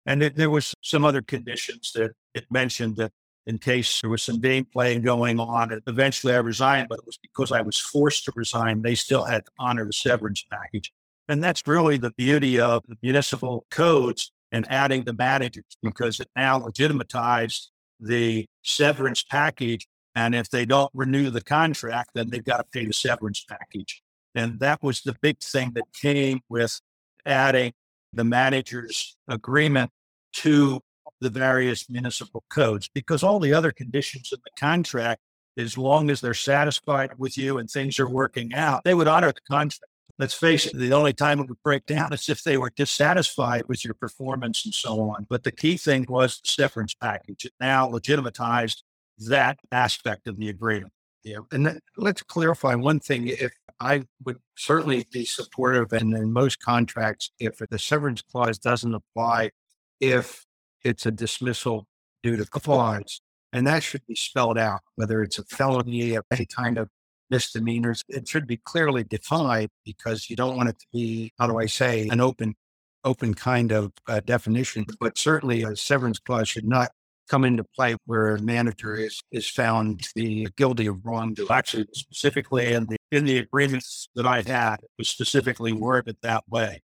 [0.05, 3.11] And it, there was some other conditions that it mentioned that
[3.45, 7.05] in case there was some game playing going on, and eventually I resigned, but it
[7.05, 8.81] was because I was forced to resign.
[8.81, 10.91] They still had to honor the severance package.
[11.27, 16.27] And that's really the beauty of the municipal codes and adding the managers because it
[16.35, 19.87] now legitimized the severance package.
[20.15, 24.01] And if they don't renew the contract, then they've got to pay the severance package.
[24.35, 26.81] And that was the big thing that came with
[27.25, 27.73] adding
[28.13, 29.91] the manager's agreement
[30.33, 30.81] to
[31.19, 35.21] the various municipal codes because all the other conditions in the contract,
[35.57, 39.31] as long as they're satisfied with you and things are working out, they would honor
[39.31, 39.85] the contract.
[40.17, 43.63] Let's face it, the only time it would break down is if they were dissatisfied
[43.67, 45.25] with your performance and so on.
[45.29, 47.45] But the key thing was the severance package.
[47.45, 48.83] It now legitimatized
[49.27, 50.93] that aspect of the agreement.
[51.23, 51.39] Yeah.
[51.51, 53.27] And let's clarify one thing.
[53.27, 58.93] If I would certainly be supportive, and in most contracts, if the severance clause doesn't
[58.93, 59.51] apply,
[59.99, 60.45] if
[60.83, 61.87] it's a dismissal
[62.23, 63.21] due to cause,
[63.53, 66.89] and that should be spelled out, whether it's a felony or any kind of
[67.29, 71.59] misdemeanors, it should be clearly defined because you don't want it to be, how do
[71.59, 72.55] I say, an open,
[73.03, 74.85] open kind of uh, definition.
[74.99, 76.91] But certainly a severance clause should not
[77.31, 81.49] come into play where a manager is is found to be guilty of wrongdoing.
[81.49, 86.43] Actually, specifically in the in the agreements that I had, it was specifically worded that
[86.49, 86.81] way.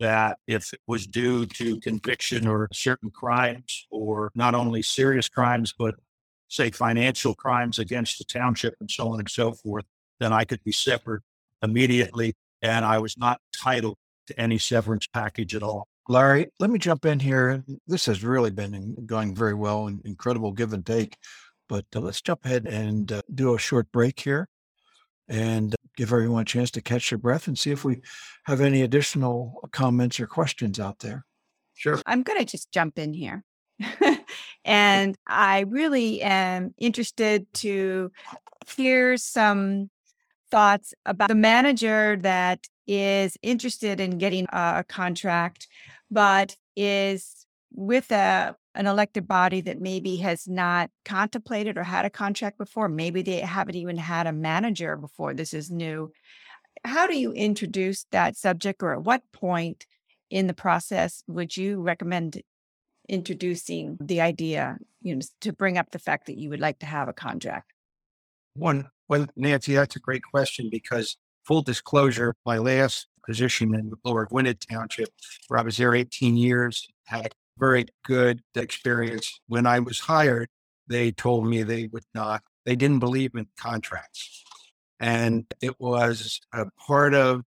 [0.00, 5.72] That if it was due to conviction or certain crimes, or not only serious crimes,
[5.78, 5.94] but
[6.48, 9.84] say financial crimes against the township and so on and so forth,
[10.18, 11.22] then I could be severed
[11.62, 12.34] immediately.
[12.60, 13.96] And I was not entitled
[14.26, 15.86] to any severance package at all.
[16.08, 17.64] Larry, let me jump in here.
[17.86, 21.16] This has really been going very well and incredible give and take.
[21.68, 24.48] But uh, let's jump ahead and uh, do a short break here
[25.28, 28.00] and give everyone a chance to catch their breath and see if we
[28.44, 31.24] have any additional comments or questions out there.
[31.74, 32.00] Sure.
[32.06, 33.42] I'm going to just jump in here.
[34.64, 38.12] and I really am interested to
[38.76, 39.90] hear some
[40.50, 45.66] thoughts about the manager that is interested in getting a contract,
[46.10, 52.10] but is with a an elected body that maybe has not contemplated or had a
[52.10, 52.88] contract before.
[52.88, 55.32] Maybe they haven't even had a manager before.
[55.32, 56.12] This is new.
[56.84, 59.86] How do you introduce that subject, or at what point
[60.30, 62.42] in the process would you recommend
[63.08, 66.86] introducing the idea, you know, to bring up the fact that you would like to
[66.86, 67.72] have a contract?
[68.54, 74.26] One, well, Nancy, that's a great question because full disclosure, my last position in Lower
[74.26, 75.08] Gwynedd Township,
[75.48, 79.40] where I was there 18 years, had a very good experience.
[79.48, 80.48] When I was hired,
[80.88, 84.44] they told me they would not, they didn't believe in contracts.
[85.00, 87.42] And it was a part of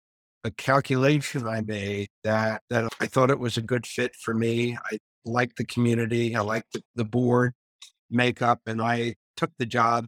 [0.44, 4.76] a calculation I made that, that I thought it was a good fit for me.
[4.90, 6.36] I liked the community.
[6.36, 7.54] I liked the, the board
[8.10, 10.06] makeup and I took the job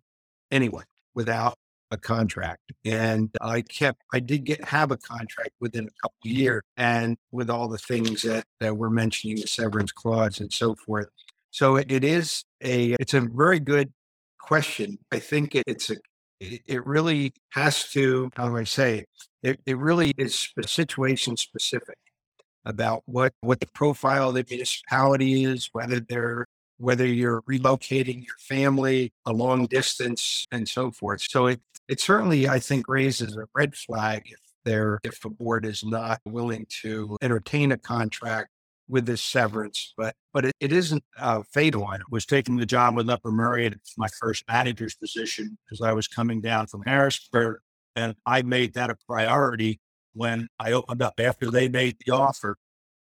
[0.50, 0.82] anyway
[1.14, 1.56] without
[1.90, 2.72] a contract.
[2.84, 7.50] And I kept, I did get, have a contract within a couple years and with
[7.50, 11.08] all the things that, that we're mentioning, the severance clause and so forth.
[11.50, 13.92] So it, it is a, it's a very good
[14.38, 14.98] question.
[15.10, 15.96] I think it, it's a,
[16.38, 19.04] it, it really has to, how do I say,
[19.42, 21.96] it, it really is situation specific
[22.66, 26.46] about what what the profile of the municipality is, whether they're
[26.80, 31.22] whether you're relocating your family a long distance and so forth.
[31.22, 35.64] So it it certainly, I think, raises a red flag if there if a board
[35.66, 38.50] is not willing to entertain a contract
[38.88, 41.86] with this severance, but but it, it isn't uh, fatal.
[41.86, 46.08] I was taking the job with Upper Merion my first manager's position because I was
[46.08, 47.60] coming down from Harrisburg,
[47.94, 49.80] and I made that a priority
[50.14, 52.56] when I opened up after they made the offer.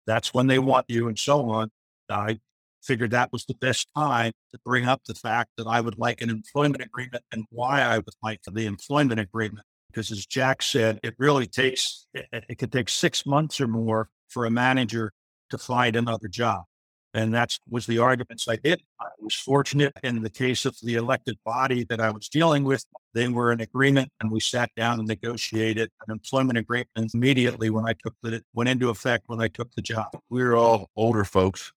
[0.06, 1.70] That's when they want you, and so on.
[2.08, 2.40] I
[2.82, 6.20] figured that was the best time to bring up the fact that I would like
[6.20, 9.66] an employment agreement and why I would like the employment agreement.
[9.88, 14.08] Because as Jack said, it really takes, it, it could take six months or more
[14.28, 15.12] for a manager
[15.50, 16.64] to find another job.
[17.12, 18.82] And that was the arguments I did.
[19.00, 22.84] I was fortunate in the case of the elected body that I was dealing with.
[23.14, 27.84] They were in agreement and we sat down and negotiated an employment agreement immediately when
[27.84, 30.06] I took the, went into effect when I took the job.
[30.28, 31.72] We were all older folks.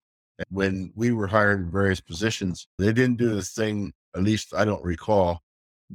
[0.50, 4.66] When we were hired in various positions, they didn't do the thing, at least I
[4.66, 5.42] don't recall,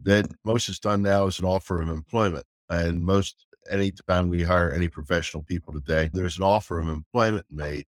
[0.03, 2.45] that most is done now is an offer of employment.
[2.71, 7.87] And most, anytime we hire any professional people today, there's an offer of employment made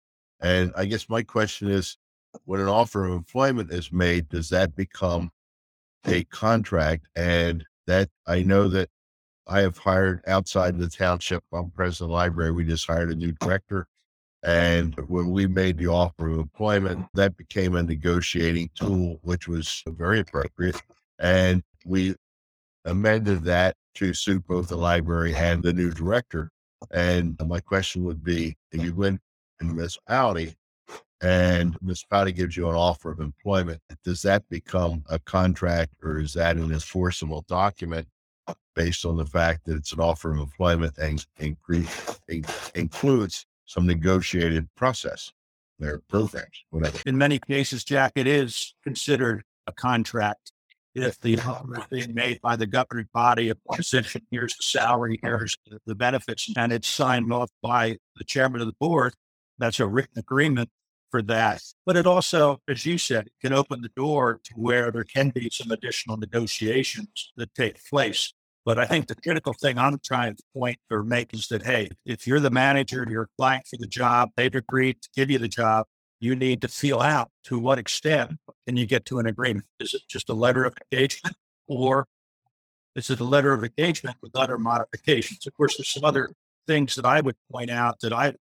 [0.43, 1.97] and I guess my question is
[2.43, 5.31] when an offer of employment is made, does that become
[6.05, 7.07] a contract?
[7.15, 8.89] And that I know that
[9.47, 11.43] I have hired outside the township.
[11.53, 12.51] I'm president of the library.
[12.51, 13.87] We just hired a new director.
[14.43, 19.81] And when we made the offer of employment, that became a negotiating tool, which was
[19.87, 20.81] very appropriate.
[21.19, 22.15] And we
[22.85, 26.51] amended that to suit both the library and the new director.
[26.91, 29.21] And my question would be if you went
[29.61, 30.55] in municipality
[31.21, 36.33] and municipality gives you an offer of employment, does that become a contract or is
[36.33, 38.07] that an enforceable document
[38.75, 42.19] based on the fact that it's an offer of employment and increase,
[42.75, 45.31] includes some negotiated process,
[45.79, 46.99] their programs, whatever.
[47.05, 50.51] In many cases, Jack, it is considered a contract
[50.95, 55.19] if the offer is being made by the governing body of position, here's the salary,
[55.21, 59.13] here's the benefits, and it's signed off by the chairman of the board,
[59.57, 60.69] that's a written agreement
[61.09, 61.61] for that.
[61.85, 65.49] But it also, as you said, can open the door to where there can be
[65.51, 68.33] some additional negotiations that take place.
[68.65, 71.89] But I think the critical thing I'm trying to point or make is that, hey,
[72.05, 75.49] if you're the manager, you're applying for the job, they've agreed to give you the
[75.49, 75.85] job,
[76.21, 79.65] you need to feel out to what extent can you get to an agreement?
[79.81, 81.35] Is it just a letter of engagement
[81.67, 82.07] or
[82.95, 85.45] is it a letter of engagement with other modifications?
[85.45, 86.31] Of course, there's some other
[86.65, 88.35] things that I would point out that I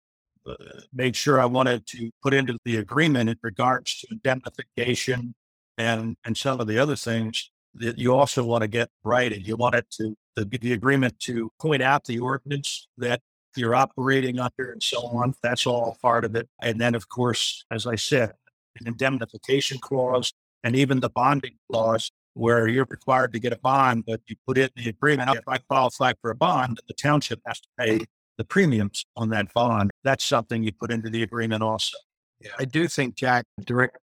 [0.47, 0.55] uh,
[0.93, 5.35] made sure I wanted to put into the agreement in regards to indemnification
[5.77, 9.33] and and some of the other things that you also want to get right.
[9.33, 13.21] And you want it to the, the agreement to point out the ordinance that
[13.57, 15.35] you're operating under and so on.
[15.43, 16.49] That's all part of it.
[16.63, 18.33] And then, of course, as I said,
[18.81, 24.05] an indemnification clause and even the bonding clause where you're required to get a bond,
[24.07, 25.31] but you put it in the agreement.
[25.31, 28.01] If I qualify for a bond, the township has to pay
[28.37, 29.91] the premiums on that bond.
[30.05, 31.97] That's something you put into the agreement also.
[32.41, 32.53] Yeah.
[32.57, 33.99] I do think, Jack, direct,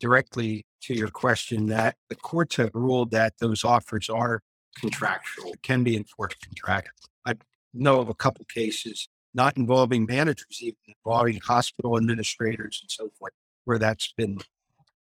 [0.00, 4.42] directly to your question, that the courts have ruled that those offers are
[4.78, 7.08] contractual, can be enforced contractually.
[7.26, 7.34] I
[7.72, 13.32] know of a couple cases, not involving managers, even involving hospital administrators and so forth,
[13.64, 14.38] where that's been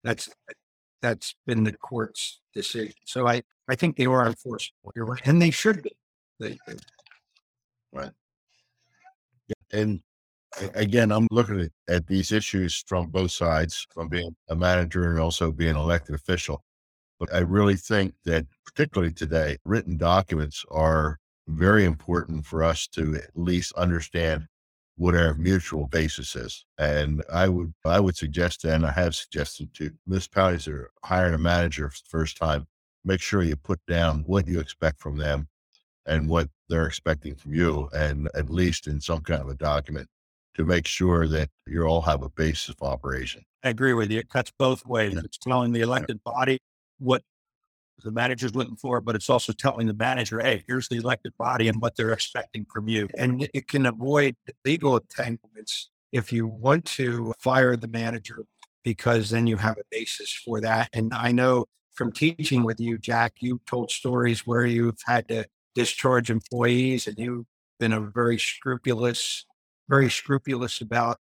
[0.03, 0.29] that's
[1.01, 2.93] that's been the court's decision.
[3.05, 4.93] So I I think they are enforceable.
[5.25, 5.91] And they should be.
[6.39, 6.75] They, they,
[7.91, 8.11] right.
[9.71, 10.01] And
[10.75, 15.19] again, I'm looking at, at these issues from both sides, from being a manager and
[15.19, 16.63] also being an elected official.
[17.19, 21.17] But I really think that, particularly today, written documents are
[21.47, 24.47] very important for us to at least understand
[24.97, 26.65] what our mutual basis is.
[26.77, 31.33] And I would I would suggest, and I have suggested to municipalities that are hiring
[31.33, 32.67] a manager for the first time,
[33.05, 35.47] make sure you put down what you expect from them
[36.05, 40.07] and what they're expecting from you, and at least in some kind of a document
[40.57, 43.45] to make sure that you all have a basis of operation.
[43.63, 44.19] I agree with you.
[44.19, 45.15] It cuts both ways.
[45.15, 46.59] It's telling the elected body
[46.99, 47.23] what
[48.03, 51.67] the manager's looking for, but it's also telling the manager, hey, here's the elected body
[51.67, 53.07] and what they're expecting from you.
[53.17, 54.35] And it can avoid
[54.65, 58.45] legal entanglements if you want to fire the manager,
[58.83, 60.89] because then you have a basis for that.
[60.93, 65.45] And I know from teaching with you, Jack, you've told stories where you've had to
[65.75, 67.45] discharge employees and you've
[67.79, 69.45] been a very scrupulous,
[69.89, 71.17] very scrupulous about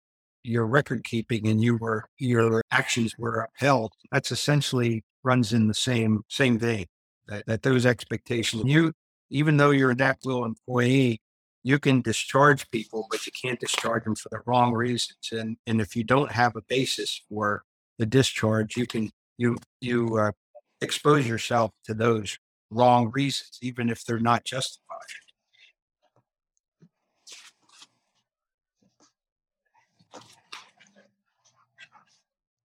[0.43, 3.93] your record keeping and you were your actions were upheld.
[4.11, 6.87] That's essentially runs in the same same vein.
[7.29, 8.93] That, that those expectations you
[9.31, 11.21] even though you're a at employee,
[11.63, 15.31] you can discharge people, but you can't discharge them for the wrong reasons.
[15.33, 17.63] And and if you don't have a basis for
[17.99, 20.33] the discharge, you can you you uh,
[20.81, 22.39] expose yourself to those
[22.71, 24.99] wrong reasons, even if they're not justified.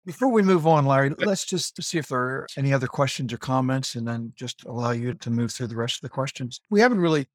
[0.04, 3.38] Before we move on, Larry, let's just see if there are any other questions or
[3.38, 6.60] comments and then just allow you to move through the rest of the questions.
[6.70, 7.28] We haven't really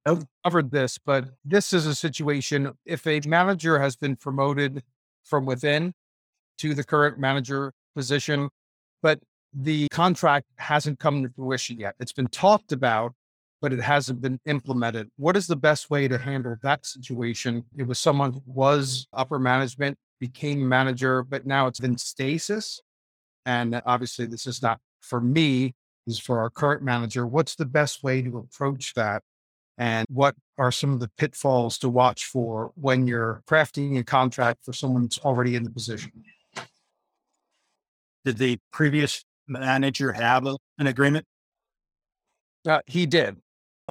[0.44, 4.84] covered this, but this is a situation if a manager has been promoted
[5.24, 5.94] from within
[6.58, 8.50] to the current manager position,
[9.02, 9.22] but
[9.54, 11.96] the contract hasn't come to fruition yet.
[12.02, 13.14] It's been talked about,
[13.62, 15.10] but it hasn't been implemented.
[15.16, 17.64] What is the best way to handle that situation?
[17.78, 22.82] It was someone who was upper management became manager, but now it's in stasis.
[23.46, 25.74] And obviously, this is not for me,
[26.06, 27.26] this is for our current manager.
[27.26, 29.24] What's the best way to approach that?
[29.78, 34.64] And what are some of the pitfalls to watch for when you're crafting a contract
[34.66, 36.12] for someone that's already in the position?
[38.26, 41.26] Did the previous manager have a, an agreement?
[42.68, 43.38] Uh, he did.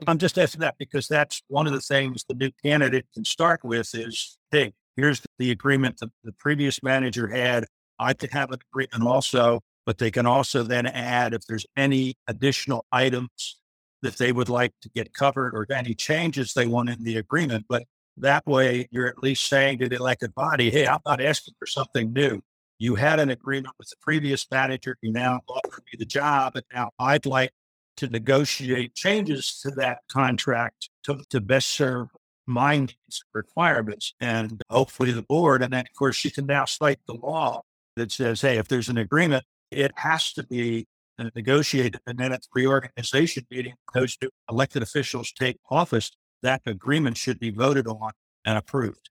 [0.06, 3.64] I'm just asking that because that's one of the things the new candidate can start
[3.64, 7.66] with is, hey, here's the agreement that the previous manager had.
[7.98, 12.14] I could have an agreement also, but they can also then add if there's any
[12.26, 13.60] additional items
[14.02, 17.66] that they would like to get covered or any changes they want in the agreement.
[17.68, 17.84] But
[18.18, 21.66] that way, you're at least saying to the elected body, hey, I'm not asking for
[21.66, 22.40] something new.
[22.78, 24.96] You had an agreement with the previous manager.
[25.00, 26.56] You now offered me the job.
[26.56, 27.50] And now I'd like
[27.96, 32.08] to negotiate changes to that contract to, to best serve
[32.46, 35.62] my needs requirements and hopefully the board.
[35.62, 37.62] And then, of course, you can now cite the law
[37.96, 40.86] that says, hey, if there's an agreement, it has to be
[41.18, 42.00] uh, negotiated.
[42.06, 46.10] And then at the reorganization meeting, those new elected officials take office,
[46.42, 48.12] that agreement should be voted on
[48.44, 49.10] and approved.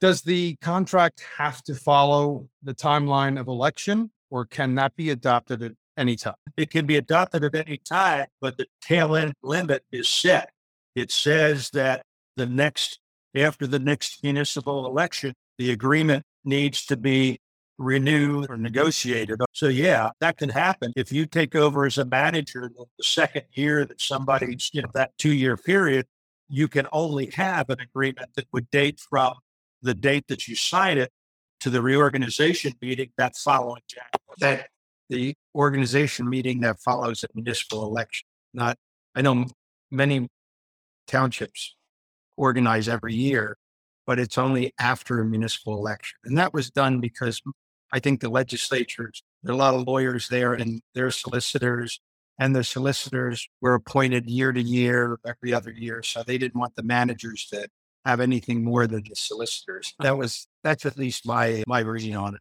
[0.00, 5.62] Does the contract have to follow the timeline of election or can that be adopted
[5.62, 6.34] at any time?
[6.56, 10.50] It can be adopted at any time, but the tail end limit is set.
[10.94, 12.04] It says that
[12.36, 12.98] the next,
[13.34, 17.38] after the next municipal election, the agreement needs to be
[17.78, 19.40] renewed or negotiated.
[19.52, 20.92] So, yeah, that can happen.
[20.96, 25.12] If you take over as a manager the second year that somebody's, you know, that
[25.18, 26.06] two year period,
[26.48, 29.34] you can only have an agreement that would date from
[29.82, 31.10] the date that you sign it
[31.60, 34.10] to the reorganization meeting that following January.
[34.38, 34.68] That
[35.08, 38.26] the organization meeting that follows a municipal election.
[38.52, 38.76] Not,
[39.14, 39.46] I know
[39.90, 40.28] many
[41.06, 41.74] townships
[42.36, 43.56] organize every year,
[44.06, 46.16] but it's only after a municipal election.
[46.24, 47.40] And that was done because
[47.92, 52.00] I think the legislatures, there are a lot of lawyers there and their solicitors,
[52.38, 56.02] and the solicitors were appointed year to year, every other year.
[56.02, 57.68] So they didn't want the managers to
[58.04, 59.94] have anything more than the solicitors.
[60.00, 62.40] That was, that's at least my, my reading on it.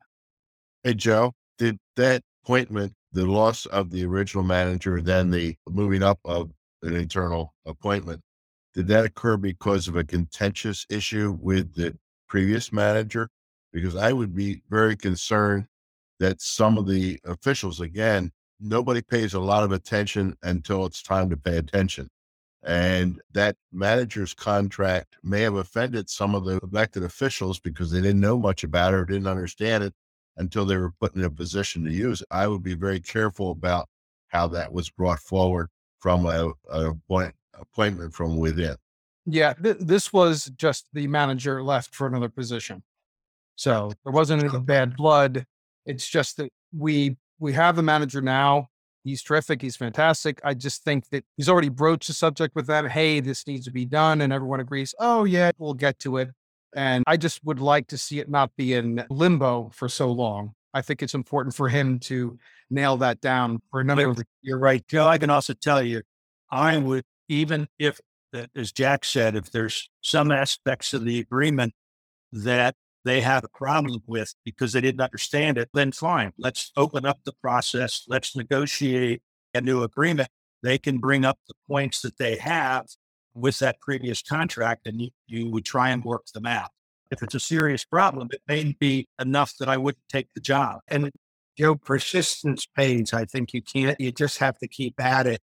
[0.83, 6.19] Hey, Joe, did that appointment, the loss of the original manager, then the moving up
[6.25, 8.21] of an internal appointment,
[8.73, 11.97] did that occur because of a contentious issue with the
[12.27, 13.29] previous manager?
[13.71, 15.67] Because I would be very concerned
[16.19, 21.29] that some of the officials, again, nobody pays a lot of attention until it's time
[21.29, 22.09] to pay attention.
[22.63, 28.21] And that manager's contract may have offended some of the elected officials because they didn't
[28.21, 29.93] know much about it or didn't understand it
[30.37, 32.27] until they were put in a position to use it.
[32.31, 33.89] I would be very careful about
[34.29, 35.67] how that was brought forward
[35.99, 37.35] from a, a point,
[37.71, 38.75] appointment from within.
[39.25, 42.83] Yeah, th- this was just the manager left for another position.
[43.55, 45.45] So there wasn't any bad blood.
[45.85, 48.67] It's just that we we have the manager now.
[49.03, 49.61] He's terrific.
[49.61, 50.39] He's fantastic.
[50.43, 52.87] I just think that he's already broached the subject with them.
[52.87, 54.95] Hey, this needs to be done, and everyone agrees.
[54.99, 56.29] Oh yeah, we'll get to it.
[56.75, 60.53] And I just would like to see it not be in limbo for so long.
[60.73, 62.39] I think it's important for him to
[62.69, 64.15] nail that down for another.
[64.41, 65.07] You're right, Joe.
[65.07, 66.01] I can also tell you,
[66.51, 67.03] I would,
[67.33, 67.99] even if,
[68.55, 71.73] as Jack said, if there's some aspects of the agreement
[72.31, 72.75] that
[73.05, 76.31] they have a problem with because they didn't understand it, then fine.
[76.37, 78.05] Let's open up the process.
[78.07, 79.21] Let's negotiate
[79.53, 80.29] a new agreement.
[80.61, 82.85] They can bring up the points that they have
[83.35, 86.69] with that previous contract and you, you would try and work them out.
[87.11, 90.79] If it's a serious problem, it may be enough that I wouldn't take the job.
[90.87, 91.11] And
[91.57, 93.13] Joe, persistence pays.
[93.13, 95.41] I think you can't, you just have to keep at it.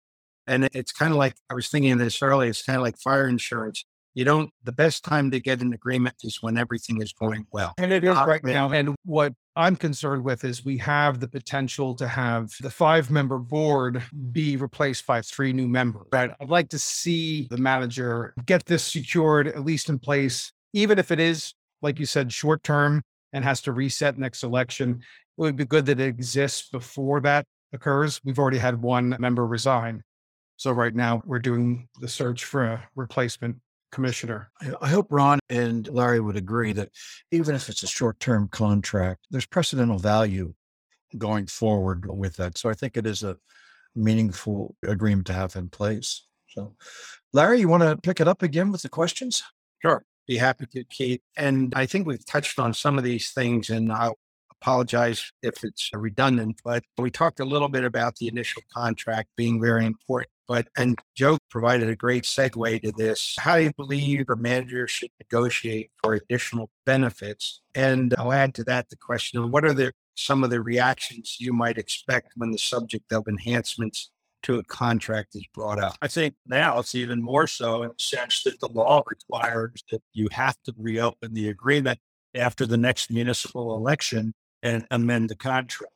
[0.47, 2.97] And it's kind of like I was thinking of this earlier, it's kind of like
[2.97, 3.85] fire insurance.
[4.13, 7.75] You don't, the best time to get an agreement is when everything is going well.
[7.77, 8.71] And it is ah, right now.
[8.71, 13.37] And what I'm concerned with is we have the potential to have the five member
[13.37, 16.07] board be replaced by three new members.
[16.09, 20.97] But I'd like to see the manager get this secured, at least in place, even
[20.97, 25.01] if it is, like you said, short term and has to reset next election.
[25.37, 28.19] It would be good that it exists before that occurs.
[28.23, 30.01] We've already had one member resign.
[30.57, 33.57] So right now we're doing the search for a replacement
[33.91, 34.49] commissioner.
[34.81, 36.89] I hope Ron and Larry would agree that
[37.31, 40.53] even if it's a short term contract, there's precedental value
[41.17, 42.57] going forward with that.
[42.57, 43.37] So I think it is a
[43.95, 46.25] meaningful agreement to have in place.
[46.49, 46.75] So,
[47.33, 49.43] Larry, you want to pick it up again with the questions?
[49.81, 50.03] Sure.
[50.27, 51.21] Be happy to, Keith.
[51.37, 54.17] And I think we've touched on some of these things, and I'll
[54.59, 59.61] apologize if it's redundant, but we talked a little bit about the initial contract being
[59.61, 63.35] very important But, and Joe provided a great segue to this.
[63.37, 67.61] How do you believe a manager should negotiate for additional benefits?
[67.75, 71.37] And I'll add to that the question of what are the, some of the reactions
[71.39, 74.09] you might expect when the subject of enhancements
[74.43, 75.97] to a contract is brought up?
[76.01, 80.01] I think now it's even more so in the sense that the law requires that
[80.13, 81.99] you have to reopen the agreement
[82.33, 84.33] after the next municipal election
[84.63, 85.91] and amend the contract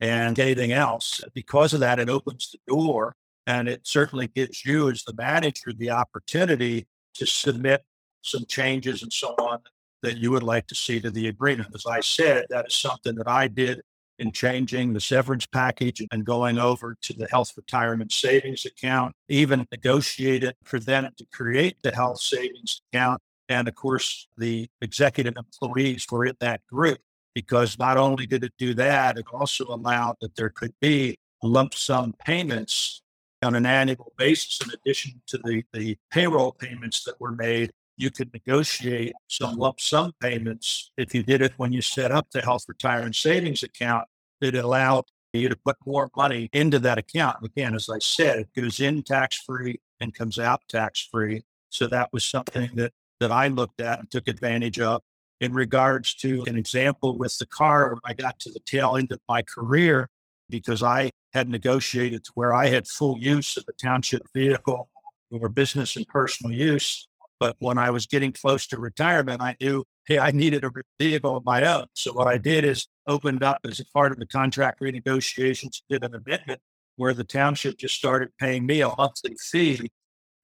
[0.00, 1.20] and anything else.
[1.34, 3.14] Because of that, it opens the door
[3.46, 7.84] and it certainly gives you, as the manager, the opportunity to submit
[8.22, 9.60] some changes and so on
[10.02, 11.74] that you would like to see to the agreement.
[11.74, 13.82] As I said, that is something that I did
[14.18, 19.66] in changing the severance package and going over to the health retirement savings account, even
[19.72, 23.20] negotiated for them to create the health savings account.
[23.48, 26.98] And of course, the executive employees were in that group
[27.34, 31.74] because not only did it do that, it also allowed that there could be lump
[31.74, 33.01] sum payments
[33.42, 38.10] on an annual basis, in addition to the, the payroll payments that were made, you
[38.10, 42.40] could negotiate some lump sum payments if you did it when you set up the
[42.40, 44.08] health retirement savings account
[44.40, 47.36] that allowed you to put more money into that account.
[47.44, 51.42] Again, as I said, it goes in tax free and comes out tax free.
[51.70, 55.00] So that was something that that I looked at and took advantage of.
[55.40, 59.10] In regards to an example with the car, when I got to the tail end
[59.10, 60.08] of my career,
[60.52, 64.88] because I had negotiated to where I had full use of the township vehicle
[65.30, 67.08] for business and personal use.
[67.40, 71.36] But when I was getting close to retirement, I knew, hey, I needed a vehicle
[71.36, 71.86] of my own.
[71.94, 76.04] So what I did is opened up as a part of the contract renegotiations, did
[76.04, 76.60] an amendment
[76.96, 79.90] where the township just started paying me a monthly fee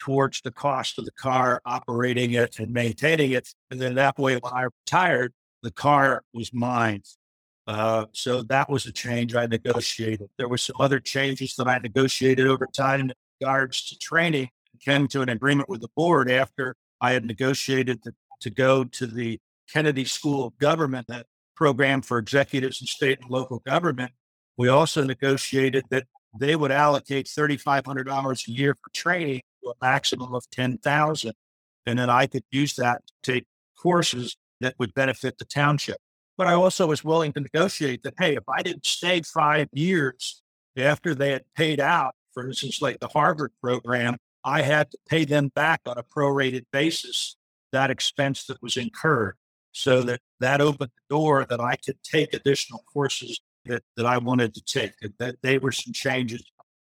[0.01, 3.49] towards the cost of the car, operating it and maintaining it.
[3.71, 7.03] And then that way, when I retired, the car was mine.
[7.69, 10.31] Uh, so that was a change I negotiated.
[10.39, 14.49] There were some other changes that I negotiated over time in regards to training.
[14.81, 19.07] Came to an agreement with the board after I had negotiated to, to go to
[19.07, 19.39] the
[19.71, 24.12] Kennedy School of Government, that program for executives in state and local government.
[24.57, 26.07] We also negotiated that
[26.39, 31.33] they would allocate $3,500 a year for training to a maximum of 10,000.
[31.85, 33.47] And then I could use that to take
[33.77, 35.99] courses that would benefit the township.
[36.39, 40.41] But I also was willing to negotiate that, hey, if I didn't stay five years
[40.76, 45.24] after they had paid out, for instance, like the Harvard program, I had to pay
[45.24, 47.36] them back on a prorated basis
[47.72, 49.34] that expense that was incurred.
[49.72, 54.18] So that that opened the door that I could take additional courses that, that I
[54.18, 54.93] wanted to take.
[55.18, 56.43] That they were some changes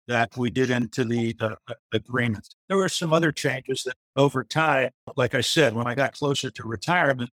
[0.09, 1.55] that we did into the uh,
[1.93, 2.49] agreement.
[2.69, 6.51] There were some other changes that over time, like I said, when I got closer
[6.51, 7.31] to retirement,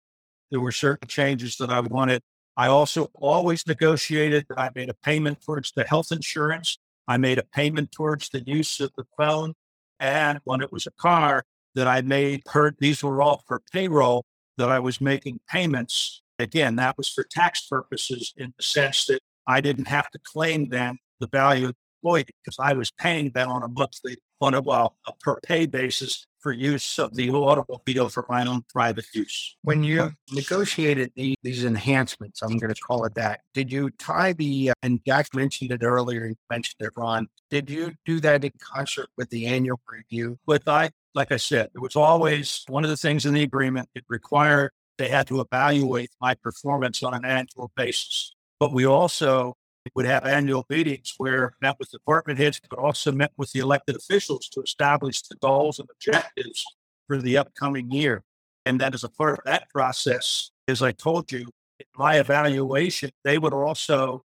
[0.51, 2.22] there were certain changes that I wanted.
[2.57, 6.78] I also always negotiated I made a payment towards the health insurance.
[7.09, 9.55] I made a payment towards the use of the phone.
[10.01, 11.44] And when it was a car
[11.74, 14.24] that I made per, these were all for payroll
[14.57, 16.22] that I was making payments.
[16.38, 20.68] Again, that was for tax purposes in the sense that I didn't have to claim
[20.70, 24.55] then the value of the employee because I was paying them on a monthly, on
[24.55, 29.07] a, well, a per pay basis for use of the automobile for my own private
[29.12, 29.57] use.
[29.62, 34.32] When you negotiated the, these enhancements, I'm going to call it that, did you tie
[34.32, 38.45] the, uh, and Jack mentioned it earlier, you mentioned it, Ron, did you do that
[38.45, 40.39] in concert with the annual review?
[40.47, 43.89] With I, like I said, it was always one of the things in the agreement.
[43.95, 48.34] It required they had to evaluate my performance on an annual basis.
[48.61, 49.57] But we also
[49.95, 53.97] would have annual meetings where met with department heads, but also met with the elected
[53.97, 56.64] officials to establish the goals and objectives
[57.07, 58.24] for the upcoming year.
[58.64, 63.11] And then as a part of that process, as I told you, in my evaluation,
[63.22, 64.24] they would also,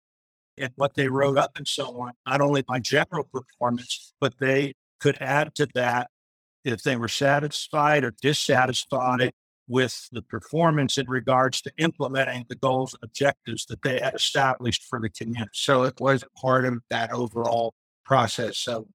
[0.57, 4.73] in what they wrote up and so on, not only my general performance, but they
[4.99, 6.09] could add to that
[6.63, 9.31] if they were satisfied or dissatisfied
[9.67, 14.83] with the performance in regards to implementing the goals and objectives that they had established
[14.83, 15.49] for the community.
[15.53, 18.57] So it was part of that overall process.
[18.57, 18.87] So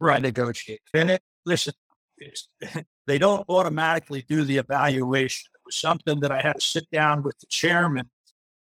[0.00, 0.80] right negotiate.
[0.94, 1.74] And it, listen,
[3.06, 5.50] they don't automatically do the evaluation.
[5.54, 8.10] It was something that I had to sit down with the chairman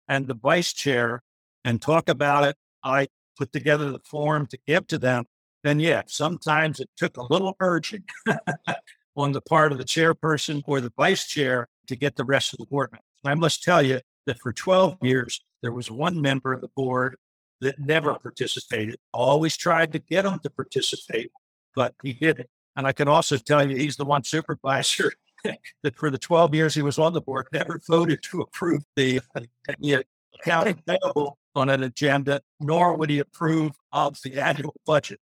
[0.08, 1.22] and the vice chair
[1.64, 2.56] and talk about it.
[2.82, 3.08] I
[3.38, 5.24] put together the form to give to them.
[5.62, 8.04] And yeah, sometimes it took a little urging
[9.16, 12.58] on the part of the chairperson or the vice chair to get the rest of
[12.58, 12.90] the board.
[13.24, 17.16] I must tell you that for 12 years, there was one member of the board
[17.60, 18.96] that never participated.
[19.12, 21.30] Always tried to get him to participate,
[21.74, 22.48] but he didn't.
[22.76, 25.12] And I can also tell you, he's the one supervisor
[25.82, 29.20] that for the 12 years he was on the board never voted to approve the,
[29.34, 29.40] uh,
[29.78, 30.04] the
[30.40, 35.20] accounting payable on an agenda, nor would he approve of the annual budget.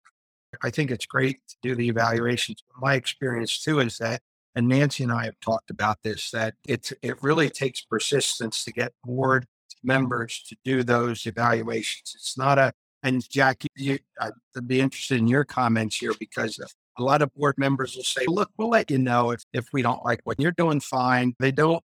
[0.62, 2.62] I think it's great to do the evaluations.
[2.80, 4.22] My experience too is that,
[4.54, 8.72] and Nancy and I have talked about this, that it's it really takes persistence to
[8.72, 9.46] get board
[9.82, 12.14] members to do those evaluations.
[12.14, 12.72] It's not a
[13.02, 14.32] and Jack, you, I'd
[14.66, 16.58] be interested in your comments here because
[16.98, 19.82] a lot of board members will say, look, we'll let you know if, if we
[19.82, 21.34] don't like what you're doing, fine.
[21.38, 21.82] They don't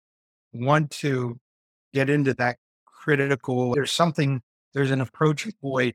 [0.53, 1.39] want to
[1.93, 2.57] get into that
[2.87, 3.75] critical.
[3.75, 4.41] There's something,
[4.73, 5.95] there's an approach avoid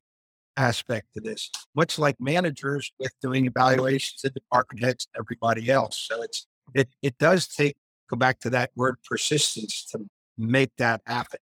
[0.58, 6.06] aspect to this, much like managers with doing evaluations of department heads and everybody else.
[6.10, 7.78] So it's, it, it does take,
[8.10, 10.00] go back to that word persistence to
[10.38, 11.40] make that happen.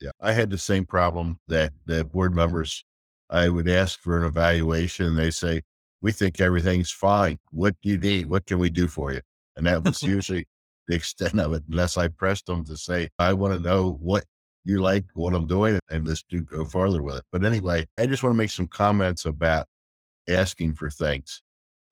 [0.00, 2.84] Yeah, I had the same problem that the board members.
[3.30, 5.62] I would ask for an evaluation, and they say,
[6.02, 7.38] "We think everything's fine.
[7.50, 8.26] What do you need?
[8.26, 9.20] What can we do for you?"
[9.56, 10.48] And that was usually
[10.88, 11.62] the extent of it.
[11.70, 14.24] Unless I pressed them to say, "I want to know what
[14.64, 18.06] you like, what I'm doing, and let's do go farther with it." But anyway, I
[18.06, 19.66] just want to make some comments about
[20.28, 21.42] asking for things.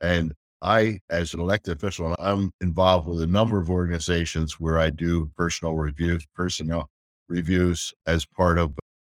[0.00, 4.90] And I, as an elected official, I'm involved with a number of organizations where I
[4.90, 6.90] do personal reviews, personnel
[7.28, 8.74] reviews as part of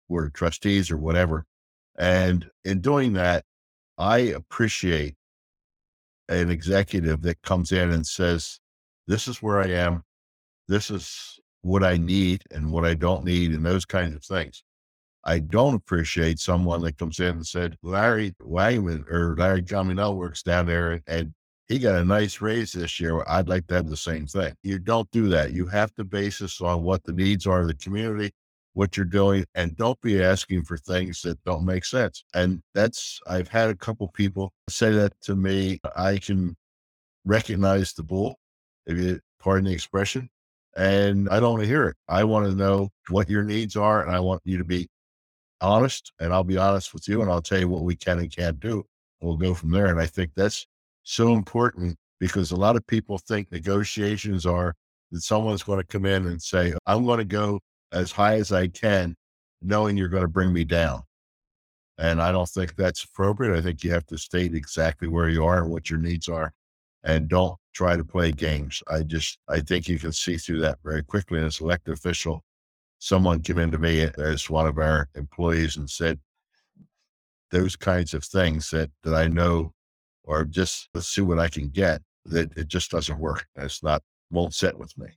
[0.09, 1.45] board of trustees or whatever.
[1.97, 3.45] And in doing that,
[3.97, 5.15] I appreciate
[6.29, 8.59] an executive that comes in and says,
[9.07, 10.03] This is where I am.
[10.67, 14.63] This is what I need and what I don't need, and those kinds of things.
[15.24, 20.43] I don't appreciate someone that comes in and said, Larry Wagenmann or Larry Comunale works
[20.43, 21.34] down there and
[21.68, 23.24] he got a nice raise this year.
[23.28, 24.53] I'd like to have the same thing.
[24.61, 25.53] You don't do that.
[25.53, 28.30] You have to base this on what the needs are of the community,
[28.74, 32.24] what you're doing, and don't be asking for things that don't make sense.
[32.36, 35.80] And that's, I've had a couple people say that to me.
[35.95, 36.55] I can
[37.24, 38.38] recognize the bull,
[38.86, 40.30] if you pardon the expression,
[40.76, 41.95] and I don't want to hear it.
[42.07, 44.88] I want to know what your needs are, and I want you to be
[45.61, 48.36] honest, and I'll be honest with you, and I'll tell you what we can and
[48.36, 48.86] can't do.
[49.21, 49.88] We'll go from there.
[49.88, 50.67] And I think that's
[51.03, 54.76] so important because a lot of people think negotiations are
[55.11, 57.59] that someone's going to come in and say, I'm going to go
[57.91, 59.15] as high as I can,
[59.61, 61.01] knowing you're going to bring me down.
[61.97, 63.57] And I don't think that's appropriate.
[63.57, 66.51] I think you have to state exactly where you are and what your needs are
[67.05, 68.83] and don't try to play games.
[68.89, 71.37] I just, I think you can see through that very quickly.
[71.37, 72.43] And as elected official,
[72.99, 76.19] someone came into me as one of our employees and said
[77.51, 79.71] those kinds of things that, that I know
[80.23, 82.01] or just let's see what I can get.
[82.25, 83.45] That it just doesn't work.
[83.55, 84.01] It's not
[84.31, 85.07] won't sit with me.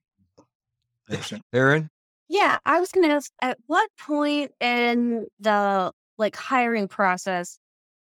[1.54, 1.88] Erin?
[2.28, 7.58] Yeah, I was gonna ask at what point in the like hiring process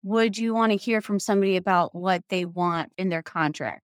[0.04, 3.82] would you want to hear from somebody about what they want in their contract?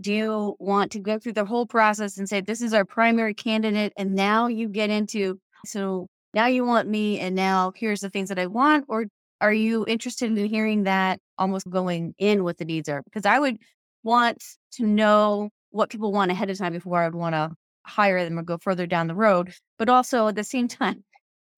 [0.00, 3.34] Do you want to go through the whole process and say, this is our primary
[3.34, 8.10] candidate, and now you get into, so now you want me, and now here's the
[8.10, 8.84] things that I want?
[8.88, 9.06] Or
[9.40, 13.02] are you interested in hearing that almost going in what the needs are?
[13.02, 13.58] Because I would
[14.02, 14.42] want
[14.72, 17.52] to know what people want ahead of time before I would want to
[17.84, 19.52] hire them or go further down the road.
[19.78, 21.04] But also at the same time,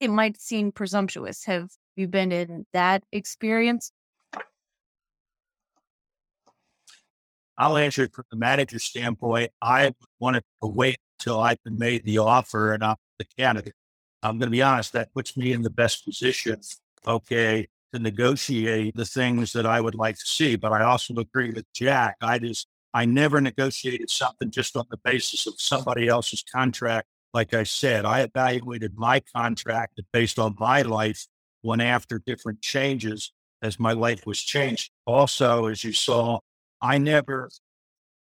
[0.00, 1.44] it might seem presumptuous.
[1.44, 3.92] Have you been in that experience?
[7.58, 9.52] I'll answer it from the manager standpoint.
[9.60, 13.74] I wanted to wait until I've been made the offer and I'm the candidate.
[14.22, 16.60] I'm going to be honest, that puts me in the best position.
[17.06, 20.56] Okay to negotiate the things that I would like to see.
[20.56, 22.16] But I also agree with Jack.
[22.20, 27.06] I just, I never negotiated something just on the basis of somebody else's contract.
[27.34, 31.26] Like I said, I evaluated my contract based on my life
[31.62, 33.32] when after different changes
[33.62, 34.90] as my life was changed.
[35.06, 36.40] Also, as you saw,
[36.82, 37.48] I never,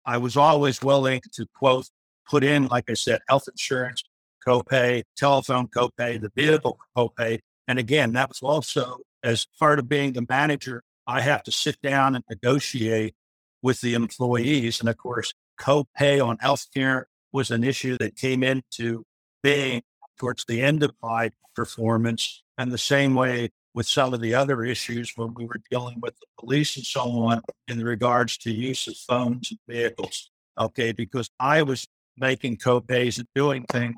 [0.05, 1.89] I was always willing to quote,
[2.29, 4.03] put in, like I said, health insurance,
[4.47, 7.39] copay, telephone copay, the vehicle copay.
[7.67, 11.81] And again, that was also as part of being the manager, I have to sit
[11.81, 13.15] down and negotiate
[13.61, 14.79] with the employees.
[14.79, 19.03] And of course, co-pay on healthcare was an issue that came into
[19.43, 19.83] being
[20.19, 22.43] towards the end of my performance.
[22.57, 26.13] And the same way with some of the other issues when we were dealing with
[26.19, 30.29] the police and so on in regards to use of phones and vehicles.
[30.59, 33.95] Okay, because I was making co-pays and doing things.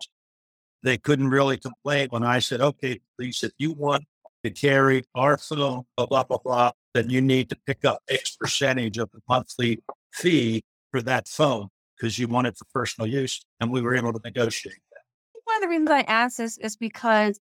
[0.84, 4.04] They couldn't really complain when I said, okay, police, if you want
[4.44, 8.36] to carry our phone, blah, blah, blah, blah, then you need to pick up X
[8.36, 9.82] percentage of the monthly
[10.14, 13.44] fee for that phone because you want it for personal use.
[13.60, 15.02] And we were able to negotiate that.
[15.46, 17.40] One of the reasons I ask this is because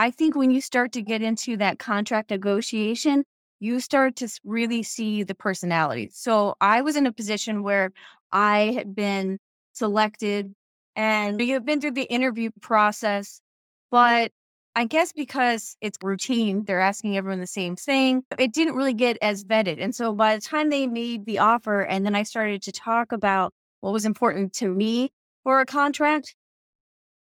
[0.00, 3.22] I think when you start to get into that contract negotiation,
[3.58, 6.08] you start to really see the personality.
[6.10, 7.92] So I was in a position where
[8.32, 9.38] I had been
[9.74, 10.54] selected
[10.96, 13.42] and you have been through the interview process,
[13.90, 14.32] but
[14.74, 18.22] I guess because it's routine, they're asking everyone the same thing.
[18.38, 19.82] It didn't really get as vetted.
[19.82, 23.12] And so by the time they made the offer, and then I started to talk
[23.12, 25.10] about what was important to me
[25.44, 26.34] for a contract,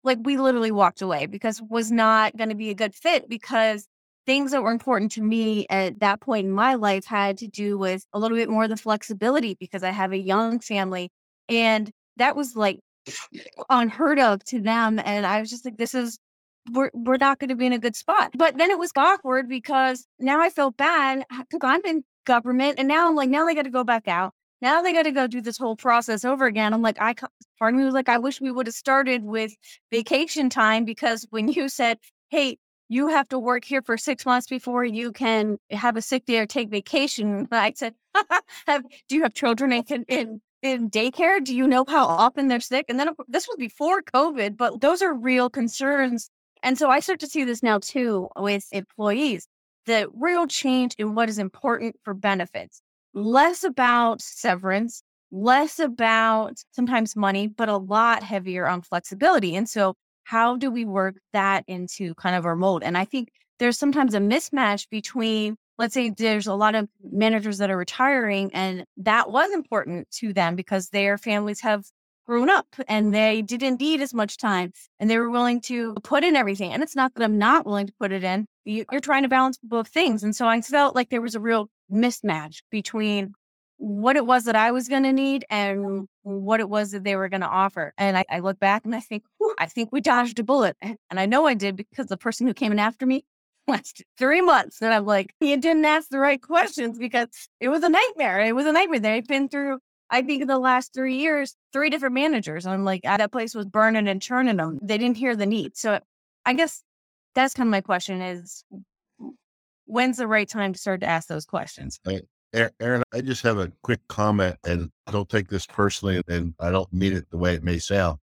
[0.04, 3.88] like we literally walked away because was not going to be a good fit because
[4.26, 7.78] things that were important to me at that point in my life had to do
[7.78, 11.10] with a little bit more of the flexibility because I have a young family.
[11.50, 12.80] And that was like
[13.70, 15.00] unheard of to them.
[15.04, 16.20] And I was just like, this is,
[16.72, 18.32] we're, we're not going to be in a good spot.
[18.38, 22.88] But then it was awkward because now I felt bad because I'm in government and
[22.88, 24.34] now I'm like, now they got to go back out.
[24.64, 26.74] Now they got to go do this whole process over again.
[26.74, 27.14] I'm like, I,
[27.60, 29.52] part of me like, I wish we would have started with
[29.92, 32.00] vacation time because when you said,
[32.30, 32.58] hey,
[32.88, 36.40] you have to work here for six months before you can have a sick day
[36.40, 37.46] or take vacation.
[37.52, 37.94] I said,
[38.66, 41.44] have, do you have children in, in, in daycare?
[41.44, 42.86] Do you know how often they're sick?
[42.88, 46.30] And then this was before COVID, but those are real concerns.
[46.62, 49.46] And so I start to see this now too with employees,
[49.88, 52.82] the real change in what is important for benefits,
[53.14, 59.56] less about severance, less about sometimes money, but a lot heavier on flexibility.
[59.56, 62.84] And so how do we work that into kind of our mold?
[62.84, 67.58] And I think there's sometimes a mismatch between, let's say there's a lot of managers
[67.58, 71.86] that are retiring and that was important to them because their families have
[72.26, 76.24] grown up and they didn't need as much time and they were willing to put
[76.24, 76.72] in everything.
[76.72, 78.46] And it's not that I'm not willing to put it in.
[78.66, 80.24] You're trying to balance both things.
[80.24, 83.34] And so I felt like there was a real mismatch between
[83.78, 87.16] what it was that I was going to need and what it was that they
[87.16, 87.94] were going to offer.
[87.98, 89.24] And I, I, look back and I think,
[89.58, 90.78] I think we dodged a bullet.
[90.82, 93.26] And I know I did because the person who came in after me
[93.68, 94.82] lasted three months.
[94.82, 97.28] And I'm like, you didn't ask the right questions because
[97.60, 98.40] it was a nightmare.
[98.40, 99.00] It was a nightmare.
[99.00, 99.80] They've been through,
[100.10, 102.66] I think, in the last three years, three different managers.
[102.66, 104.80] And I'm like, ah, that place was burning and churning them.
[104.82, 105.76] They didn't hear the need.
[105.76, 106.00] So
[106.46, 106.84] I guess
[107.36, 108.64] that's kind of my question is
[109.94, 112.00] when's the right time to start to ask those questions?
[112.80, 116.92] Erin, I just have a quick comment and don't take this personally and I don't
[116.92, 118.18] mean it the way it may sound,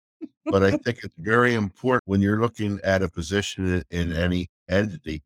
[0.46, 5.24] but I think it's very important when you're looking at a position in any entity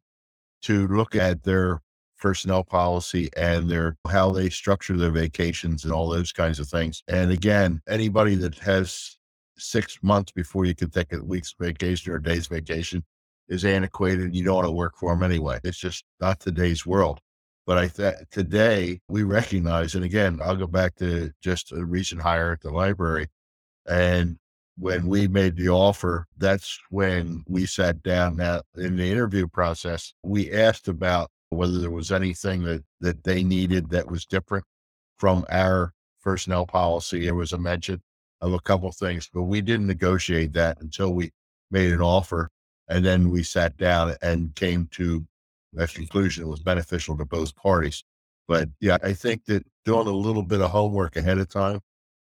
[0.64, 1.82] to look at their
[2.20, 7.04] personnel policy and their how they structure their vacations and all those kinds of things.
[7.08, 9.18] And again, anybody that has
[9.58, 13.04] six months before you can take a week's vacation or a day's vacation
[13.52, 14.34] is antiquated.
[14.34, 15.60] You don't want to work for them anyway.
[15.64, 17.20] It's just not today's world.
[17.68, 22.22] But I think today we recognize, and again, I'll go back to just a recent
[22.22, 23.28] hire at the library.
[23.86, 24.38] And
[24.78, 30.14] when we made the offer, that's when we sat down now in the interview process.
[30.24, 34.66] We asked about whether there was anything that, that they needed that was different
[35.18, 35.92] from our
[36.24, 37.26] personnel policy.
[37.26, 38.02] There was a mention
[38.40, 41.32] of a couple things, but we didn't negotiate that until we
[41.70, 42.50] made an offer.
[42.92, 45.26] And then we sat down and came to
[45.78, 48.04] a conclusion that was beneficial to both parties.
[48.50, 51.80] But yeah, I think that doing a little bit of homework ahead of time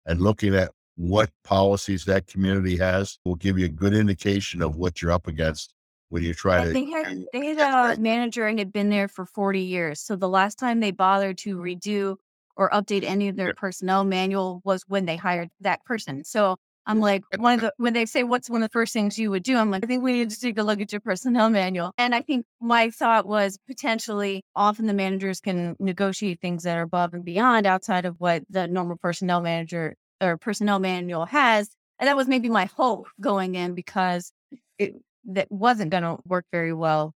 [0.06, 4.74] and looking at what policies that community has will give you a good indication of
[4.74, 5.72] what you're up against
[6.08, 6.72] when you try to.
[6.72, 10.00] They had, they had a uh, manager and had been there for 40 years.
[10.00, 12.16] So the last time they bothered to redo
[12.56, 16.24] or update any of their personnel manual was when they hired that person.
[16.24, 16.56] So
[16.87, 19.30] I'm like, one of the, when they say, what's one of the first things you
[19.30, 19.57] would do?
[19.57, 21.93] I'm like, I think we need to take a look at your personnel manual.
[21.99, 26.82] And I think my thought was potentially often the managers can negotiate things that are
[26.82, 31.70] above and beyond outside of what the normal personnel manager or personnel manual has.
[31.99, 34.32] And that was maybe my hope going in because
[34.78, 34.95] it
[35.28, 37.12] that wasn't going to work very well.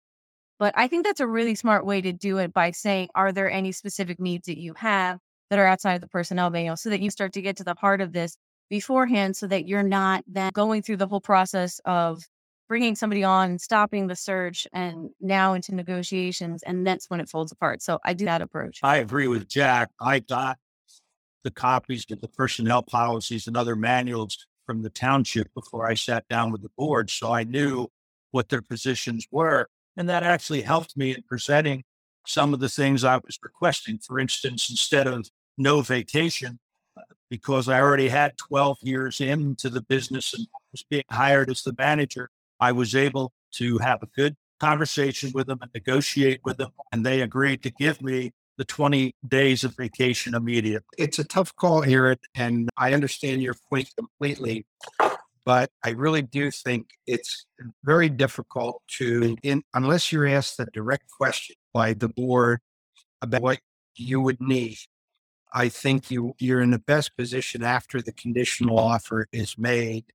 [0.57, 3.49] But I think that's a really smart way to do it by saying, are there
[3.49, 7.01] any specific needs that you have that are outside of the personnel manual so that
[7.01, 8.35] you start to get to the heart of this
[8.69, 12.23] beforehand so that you're not then going through the whole process of
[12.67, 16.61] bringing somebody on, stopping the search, and now into negotiations.
[16.63, 17.81] And that's when it folds apart.
[17.81, 18.79] So I do that approach.
[18.83, 19.89] I agree with Jack.
[19.99, 20.57] I got
[21.43, 26.27] the copies of the personnel policies and other manuals from the township before I sat
[26.27, 27.09] down with the board.
[27.09, 27.87] So I knew
[28.31, 29.67] what their positions were.
[29.97, 31.83] And that actually helped me in presenting
[32.27, 33.97] some of the things I was requesting.
[33.97, 36.59] For instance, instead of no vacation,
[37.29, 41.75] because I already had 12 years into the business and was being hired as the
[41.77, 46.71] manager, I was able to have a good conversation with them and negotiate with them.
[46.91, 50.85] And they agreed to give me the 20 days of vacation immediately.
[50.97, 54.65] It's a tough call, Erin, and I understand your point completely.
[55.45, 57.45] But I really do think it's
[57.83, 62.59] very difficult to, in, unless you're asked a direct question by the board
[63.21, 63.59] about what
[63.95, 64.77] you would need
[65.53, 70.05] I think you you're in the best position after the conditional offer is made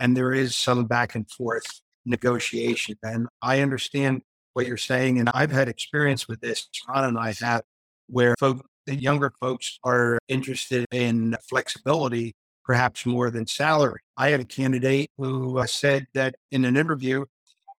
[0.00, 2.96] and there is some back and forth negotiation.
[3.02, 4.22] And I understand
[4.52, 5.18] what you're saying.
[5.18, 6.68] And I've had experience with this.
[6.88, 7.62] Ron and I have
[8.08, 12.34] where folk, the younger folks are interested in flexibility,
[12.64, 14.00] perhaps more than salary.
[14.16, 17.24] I had a candidate who uh, said that in an interview,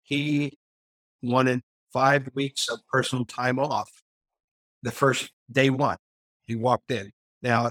[0.03, 0.59] he
[1.23, 1.63] wanted
[1.93, 3.91] five weeks of personal time off
[4.83, 5.97] the first day one.
[6.47, 7.13] He walked in.
[7.43, 7.71] Now,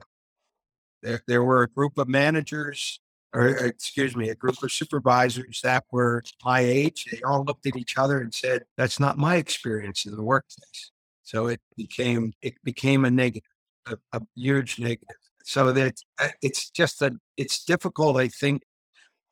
[1.02, 3.00] there, there were a group of managers,
[3.34, 7.06] or excuse me, a group of supervisors that were my age.
[7.12, 10.92] They all looked at each other and said, "That's not my experience in the workplace."
[11.24, 13.50] So it became it became a negative,
[13.88, 15.18] a, a huge negative.
[15.44, 18.64] So that uh, it's just that it's difficult, I think,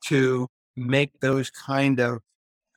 [0.06, 2.20] to make those kind of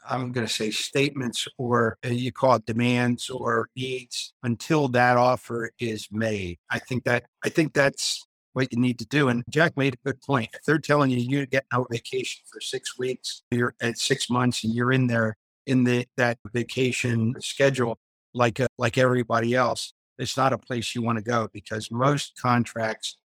[0.09, 5.17] I'm going to say statements or uh, you call it demands or needs until that
[5.17, 6.59] offer is made.
[6.71, 9.29] I think that I think that's what you need to do.
[9.29, 10.51] And Jack made a good point.
[10.55, 14.65] If they're telling you you get no vacation for six weeks, you're at six months
[14.65, 15.37] and you're in there
[15.67, 17.99] in the that vacation schedule
[18.35, 22.35] like uh, like everybody else, it's not a place you want to go because most
[22.41, 23.17] contracts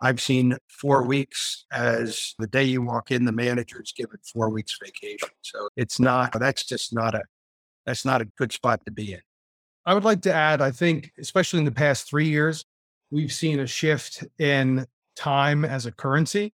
[0.00, 4.76] I've seen four weeks as the day you walk in, the manager's given four weeks
[4.82, 5.28] vacation.
[5.42, 7.22] So it's not, that's just not a,
[7.86, 9.20] that's not a good spot to be in.
[9.86, 12.64] I would like to add, I think, especially in the past three years,
[13.10, 14.86] we've seen a shift in
[15.16, 16.52] time as a currency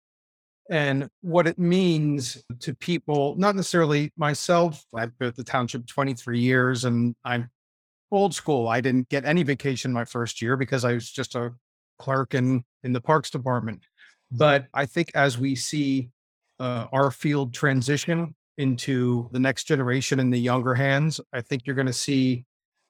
[0.71, 4.85] and what it means to people, not necessarily myself.
[4.95, 7.51] I've been at the township 23 years and I'm
[8.11, 8.69] old school.
[8.69, 11.53] I didn't get any vacation my first year because I was just a
[11.99, 13.83] clerk in in the parks department.
[14.31, 16.09] But I think as we see
[16.59, 21.77] uh, our field transition into the next generation in the younger hands, I think you're
[21.77, 22.47] going to see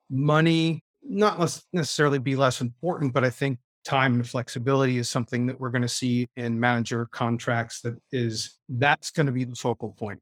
[0.09, 1.39] money not
[1.73, 5.83] necessarily be less important, but I think time and flexibility is something that we're going
[5.83, 10.21] to see in manager contracts that is that's going to be the focal point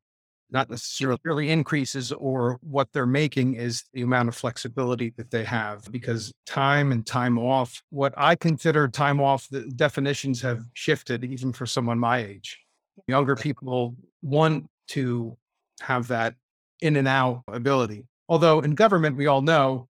[0.55, 5.91] not necessarily increases or what they're making is the amount of flexibility that they have
[5.91, 11.53] because time and time off, what I consider time off, the definitions have shifted even
[11.53, 12.61] for someone my age.
[13.09, 15.37] Younger people want to
[15.81, 16.37] have that
[16.81, 18.07] in and out ability.
[18.29, 19.89] Although in government, we all know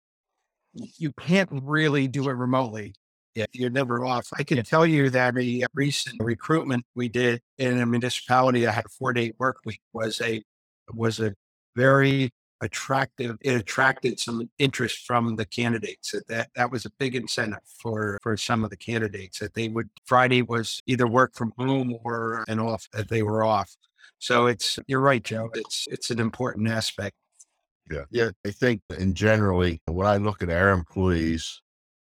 [0.75, 2.95] you can't really do it remotely.
[3.35, 4.29] Yeah, you're never off.
[4.39, 8.85] I can tell you that a recent recruitment we did in a municipality that had
[8.85, 10.43] a four day work week was a
[10.95, 11.35] was a
[11.77, 12.31] very
[12.63, 13.37] attractive.
[13.41, 16.15] It attracted some interest from the candidates.
[16.29, 19.91] That that was a big incentive for for some of the candidates that they would
[20.07, 23.75] Friday was either work from home or an off that they were off.
[24.19, 25.51] So it's you're right, Joe.
[25.55, 27.17] It's it's an important aspect.
[27.91, 28.31] Yeah, yeah.
[28.47, 31.61] I think in generally when I look at our employees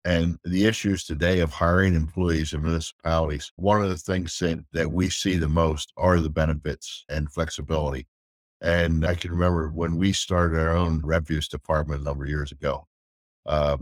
[0.05, 4.91] and the issues today of hiring employees in municipalities, one of the things that, that
[4.91, 8.07] we see the most are the benefits and flexibility.
[8.61, 12.53] And I can remember when we started our own refuse department a number of years
[12.53, 12.87] ago.
[13.47, 13.79] Uh,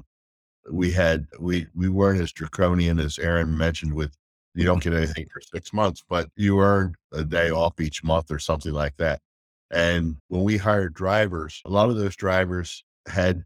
[0.70, 4.14] we had we we weren't as draconian as Erin mentioned with
[4.54, 8.30] you don't get anything for six months, but you earn a day off each month
[8.30, 9.20] or something like that.
[9.70, 13.44] And when we hired drivers, a lot of those drivers had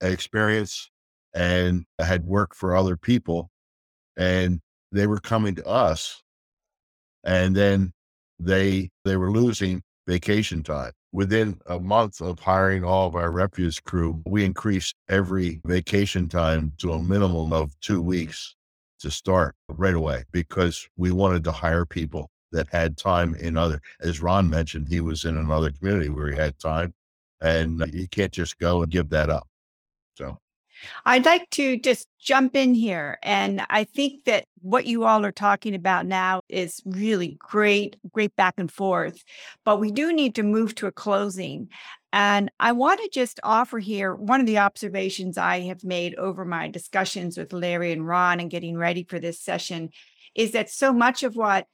[0.00, 0.90] experience
[1.34, 3.50] and had worked for other people
[4.16, 4.60] and
[4.92, 6.22] they were coming to us
[7.24, 7.92] and then
[8.38, 10.90] they they were losing vacation time.
[11.12, 16.72] Within a month of hiring all of our refuse crew, we increased every vacation time
[16.78, 18.56] to a minimum of two weeks
[18.98, 23.80] to start right away because we wanted to hire people that had time in other,
[24.00, 26.92] as Ron mentioned, he was in another community where he had time
[27.40, 29.46] and you can't just go and give that up.
[30.16, 30.38] So
[31.04, 33.18] I'd like to just jump in here.
[33.22, 38.34] And I think that what you all are talking about now is really great, great
[38.36, 39.22] back and forth.
[39.64, 41.68] But we do need to move to a closing.
[42.12, 46.44] And I want to just offer here one of the observations I have made over
[46.44, 49.90] my discussions with Larry and Ron and getting ready for this session
[50.34, 51.66] is that so much of what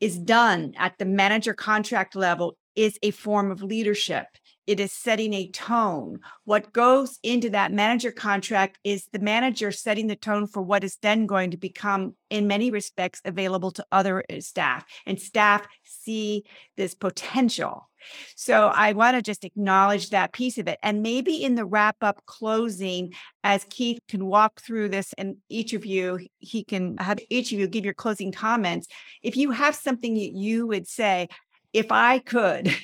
[0.00, 4.26] is done at the manager contract level is a form of leadership
[4.66, 6.20] it is setting a tone.
[6.44, 10.96] What goes into that manager contract is the manager setting the tone for what is
[11.02, 14.84] then going to become, in many respects, available to other uh, staff.
[15.06, 16.44] And staff see
[16.76, 17.88] this potential.
[18.36, 20.78] So I want to just acknowledge that piece of it.
[20.82, 25.72] And maybe in the wrap up closing, as Keith can walk through this and each
[25.72, 28.88] of you, he can have each of you give your closing comments.
[29.22, 31.28] If you have something that you would say,
[31.72, 32.74] if I could,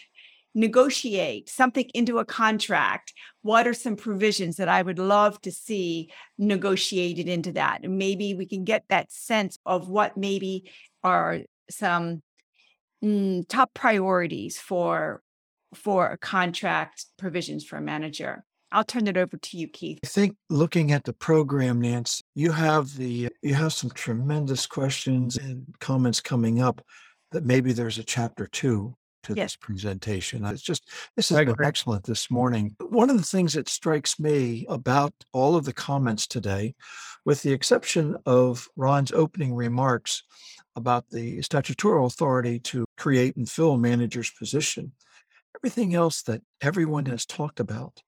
[0.55, 6.11] negotiate something into a contract, what are some provisions that I would love to see
[6.39, 7.81] negotiated into that?
[7.85, 10.71] And maybe we can get that sense of what maybe
[11.03, 11.41] are
[11.71, 12.23] some
[13.03, 15.23] mm, top priorities for
[15.75, 18.45] for contract provisions for a manager.
[18.73, 19.99] I'll turn it over to you, Keith.
[20.05, 25.37] I think looking at the program, Nance, you have the you have some tremendous questions
[25.37, 26.85] and comments coming up
[27.33, 29.53] that maybe there's a chapter two to yes.
[29.53, 30.45] this presentation.
[30.45, 32.77] It's just this has been excellent this morning.
[32.81, 36.75] One of the things that strikes me about all of the comments today,
[37.25, 40.23] with the exception of Ron's opening remarks
[40.77, 44.93] about the statutory authority to create and fill a manager's position,
[45.57, 48.03] everything else that everyone has talked about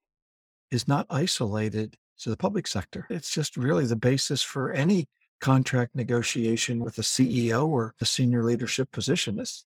[0.70, 3.06] is not isolated to the public sector.
[3.10, 5.06] It's just really the basis for any
[5.40, 9.40] contract negotiation with a CEO or a senior leadership position.
[9.40, 9.64] It's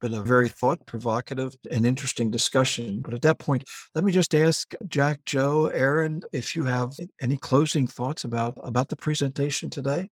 [0.00, 3.00] been a very thought provocative and interesting discussion.
[3.00, 7.36] But at that point, let me just ask Jack, Joe, Erin, if you have any
[7.36, 10.08] closing thoughts about about the presentation today.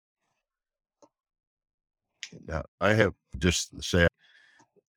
[2.48, 4.08] Yeah, I have just to say I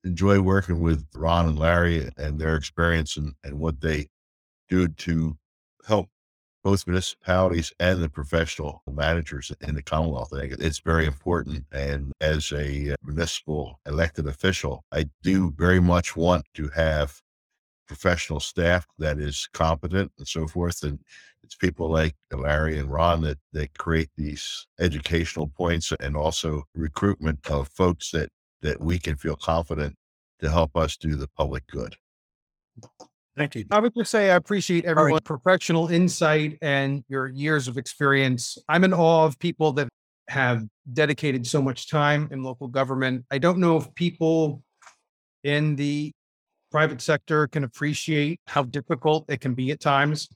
[0.03, 4.07] enjoy working with Ron and Larry and their experience and, and what they
[4.67, 5.37] do to
[5.85, 6.09] help
[6.63, 10.33] both municipalities and the professional managers in the Commonwealth.
[10.33, 11.65] I think it's very important.
[11.71, 17.21] And as a uh, municipal elected official, I do very much want to have
[17.87, 20.83] professional staff that is competent and so forth.
[20.83, 20.99] And
[21.43, 27.49] it's people like Larry and Ron that, that create these educational points and also recruitment
[27.49, 28.29] of folks that,
[28.61, 29.95] that we can feel confident
[30.39, 31.95] to help us do the public good.
[33.37, 33.65] Thank you.
[33.71, 35.23] I would just say I appreciate everyone's right.
[35.23, 38.57] professional insight and your years of experience.
[38.67, 39.87] I'm in awe of people that
[40.27, 40.63] have
[40.93, 43.25] dedicated so much time in local government.
[43.31, 44.61] I don't know if people
[45.43, 46.11] in the
[46.71, 50.27] private sector can appreciate how difficult it can be at times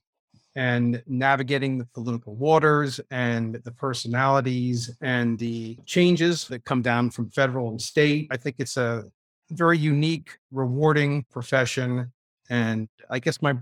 [0.56, 7.30] and navigating the political waters and the personalities and the changes that come down from
[7.30, 8.28] federal and state.
[8.32, 9.04] I think it's a
[9.52, 12.12] very unique, rewarding profession
[12.54, 13.56] and I guess my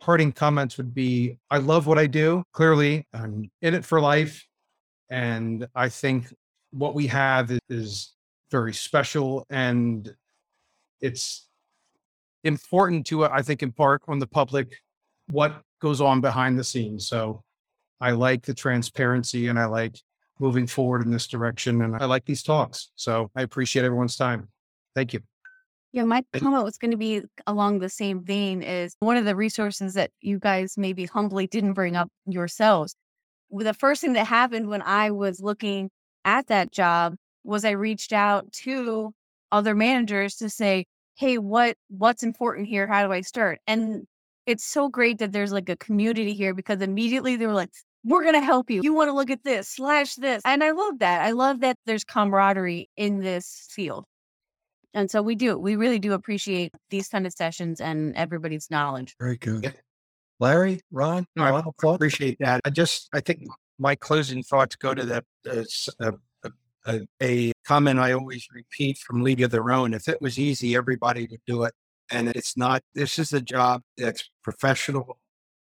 [0.00, 2.44] parting comments would be I love what I do.
[2.52, 4.46] Clearly, I'm in it for life.
[5.10, 6.32] And I think
[6.70, 8.12] what we have is,
[8.52, 10.14] very special and
[11.00, 11.48] it's
[12.44, 14.76] important to, I think, impart on the public
[15.32, 17.08] what goes on behind the scenes.
[17.08, 17.42] So
[18.00, 19.98] I like the transparency and I like
[20.38, 21.82] moving forward in this direction.
[21.82, 22.92] And I like these talks.
[22.94, 24.48] So I appreciate everyone's time.
[24.94, 25.20] Thank you.
[25.96, 29.34] Yeah, my comment was going to be along the same vein is one of the
[29.34, 32.94] resources that you guys maybe humbly didn't bring up yourselves.
[33.50, 35.88] The first thing that happened when I was looking
[36.26, 39.12] at that job was I reached out to
[39.50, 40.84] other managers to say,
[41.14, 42.86] "Hey, what what's important here?
[42.86, 44.04] How do I start?" And
[44.44, 47.70] it's so great that there's like a community here because immediately they were like,
[48.04, 48.82] we're going to help you.
[48.82, 50.42] You want to look at this, slash this.
[50.44, 51.22] And I love that.
[51.22, 54.04] I love that there's camaraderie in this field.
[54.96, 59.14] And so we do, we really do appreciate these kind of sessions and everybody's knowledge.
[59.20, 59.64] Very good.
[59.64, 59.72] Yeah.
[60.40, 61.62] Larry, Ron, no, I
[61.94, 62.62] appreciate that.
[62.64, 63.42] I just, I think
[63.78, 65.64] my closing thoughts go to that uh,
[66.00, 66.12] uh,
[66.86, 69.92] uh, a comment I always repeat from League of Their Own.
[69.92, 71.74] If it was easy, everybody would do it.
[72.10, 75.18] And it's not, this is a job that's professional.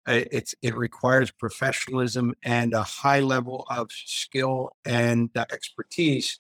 [0.06, 6.40] Uh, it's, it requires professionalism and a high level of skill and uh, expertise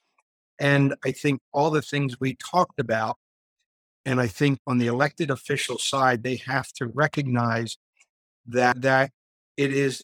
[0.61, 3.17] and I think all the things we talked about,
[4.05, 7.77] and I think on the elected official side, they have to recognize
[8.45, 9.09] that that
[9.57, 10.03] it is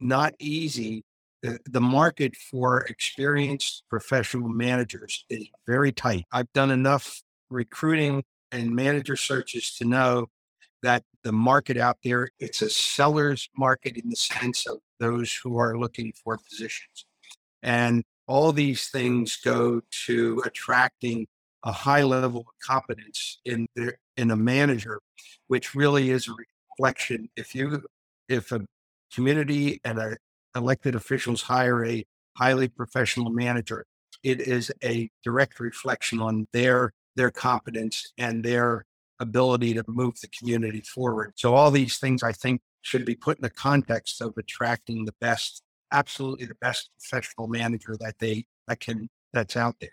[0.00, 1.04] not easy.
[1.42, 6.24] The, market for experienced professional managers is very tight.
[6.32, 10.26] I've done enough recruiting and manager searches to know
[10.82, 15.56] that the market out there it's a seller's market in the sense of those who
[15.56, 17.06] are looking for positions
[17.62, 21.26] and all these things go to attracting
[21.64, 25.00] a high level of competence in their, in a manager,
[25.48, 26.32] which really is a
[26.78, 27.28] reflection.
[27.36, 27.82] If you
[28.28, 28.64] if a
[29.12, 30.16] community and a
[30.54, 32.04] elected officials hire a
[32.36, 33.84] highly professional manager,
[34.22, 38.84] it is a direct reflection on their their competence and their
[39.18, 41.32] ability to move the community forward.
[41.36, 45.14] So all these things I think should be put in the context of attracting the
[45.20, 49.90] best absolutely the best professional manager that they that can that's out there.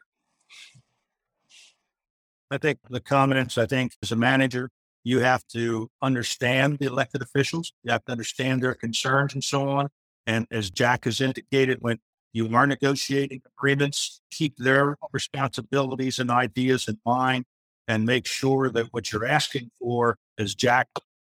[2.51, 4.69] I think the comments, I think as a manager,
[5.03, 7.73] you have to understand the elected officials.
[7.83, 9.89] You have to understand their concerns and so on.
[10.25, 11.99] And as Jack has indicated, when
[12.31, 17.45] you are negotiating agreements, keep their responsibilities and ideas in mind
[17.87, 20.87] and make sure that what you're asking for, as Jack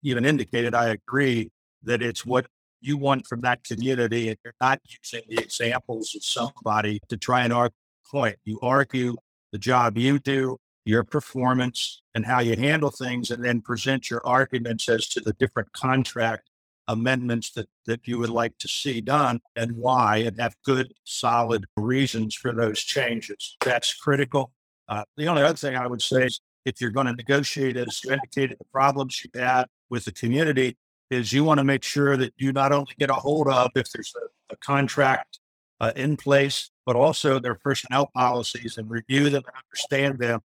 [0.03, 1.51] even indicated, I agree
[1.83, 2.47] that it's what
[2.81, 7.43] you want from that community and you're not using the examples of somebody to try
[7.43, 7.75] and argue
[8.11, 8.37] point.
[8.45, 9.17] You argue
[9.53, 14.27] the job you do, your performance and how you handle things, and then present your
[14.27, 16.49] arguments as to the different contract
[16.89, 21.67] amendments that, that you would like to see done and why, and have good, solid
[21.77, 23.57] reasons for those changes.
[23.63, 24.53] That's critical.
[24.89, 28.03] Uh, the only other thing I would say is if you're going to negotiate, as
[28.03, 30.79] you indicated, the problems you had with the community,
[31.11, 33.91] is you want to make sure that you not only get a hold of if
[33.91, 35.39] there's a, a contract
[35.81, 40.41] uh, in place, but also their personnel policies and review them and understand them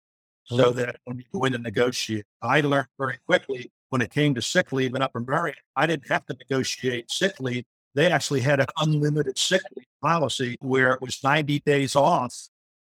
[0.44, 2.24] so that when you go in to negotiate.
[2.42, 6.08] I learned very quickly when it came to sick leave in Upper Merion, I didn't
[6.08, 7.64] have to negotiate sick leave.
[7.94, 12.48] They actually had an unlimited sick leave policy where it was 90 days off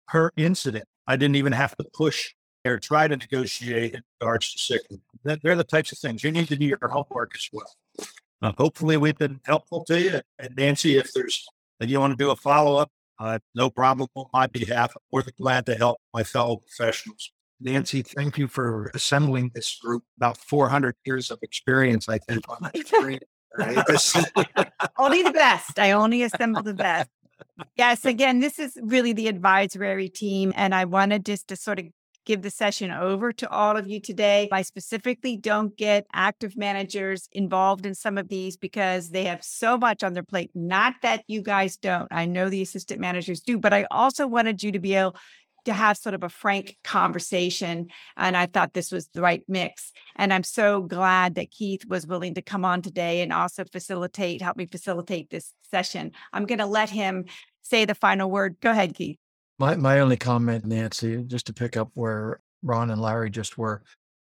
[0.07, 0.85] per incident.
[1.06, 2.34] I didn't even have to push
[2.66, 5.40] or try to negotiate in regards to sick leave.
[5.42, 7.72] They're the types of things you need to do your homework as well.
[8.42, 10.22] Uh, hopefully, we've been helpful to you.
[10.38, 11.46] And Nancy, if there's
[11.80, 14.94] that you want to do a follow up, uh, no problem on my behalf.
[14.96, 17.32] I'm more than glad to help my fellow professionals.
[17.60, 20.04] Nancy, thank you for assembling this group.
[20.18, 22.58] About 400 years of experience, I think, on
[25.00, 25.80] only the best.
[25.80, 27.10] I only assemble the best.
[27.76, 30.54] Yes, again, this is really the advisory team.
[30.56, 31.86] And I wanted just to sort of
[32.28, 34.49] give the session over to all of you today.
[34.52, 39.78] I specifically don't get active managers involved in some of these because they have so
[39.78, 40.52] much on their plate.
[40.54, 42.10] Not that you guys don't.
[42.12, 45.16] I know the assistant managers do, but I also wanted you to be able
[45.64, 47.88] to have sort of a frank conversation.
[48.18, 49.94] And I thought this was the right mix.
[50.18, 54.41] And I'm so glad that Keith was willing to come on today and also facilitate,
[54.41, 56.12] help me facilitate this session.
[56.34, 57.26] I'm going to let him
[57.62, 58.58] say the final word.
[58.62, 59.18] Go ahead, Keith.
[59.60, 63.82] My my only comment, Nancy, just to pick up where Ron and Larry just were.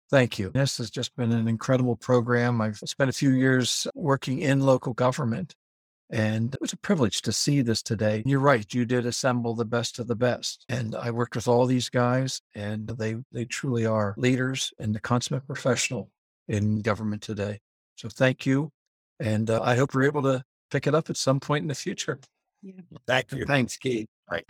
[0.10, 0.50] Thank you.
[0.50, 2.62] This has just been an incredible program.
[2.62, 5.56] I've spent a few years working in local government,
[6.10, 8.22] and it was a privilege to see this today.
[8.26, 10.64] You're right, you did assemble the best of the best.
[10.70, 15.00] And I worked with all these guys, and they they truly are leaders and the
[15.00, 16.12] consummate professional
[16.48, 17.60] in government today.
[17.96, 18.72] So thank you,
[19.20, 21.76] and uh, I hope we're able to pick it up at some point in the
[21.76, 22.20] future.
[22.62, 22.74] Yeah.
[23.06, 23.46] Thank you.
[23.46, 24.08] Thanks, Keith.
[24.32, 24.46] Right.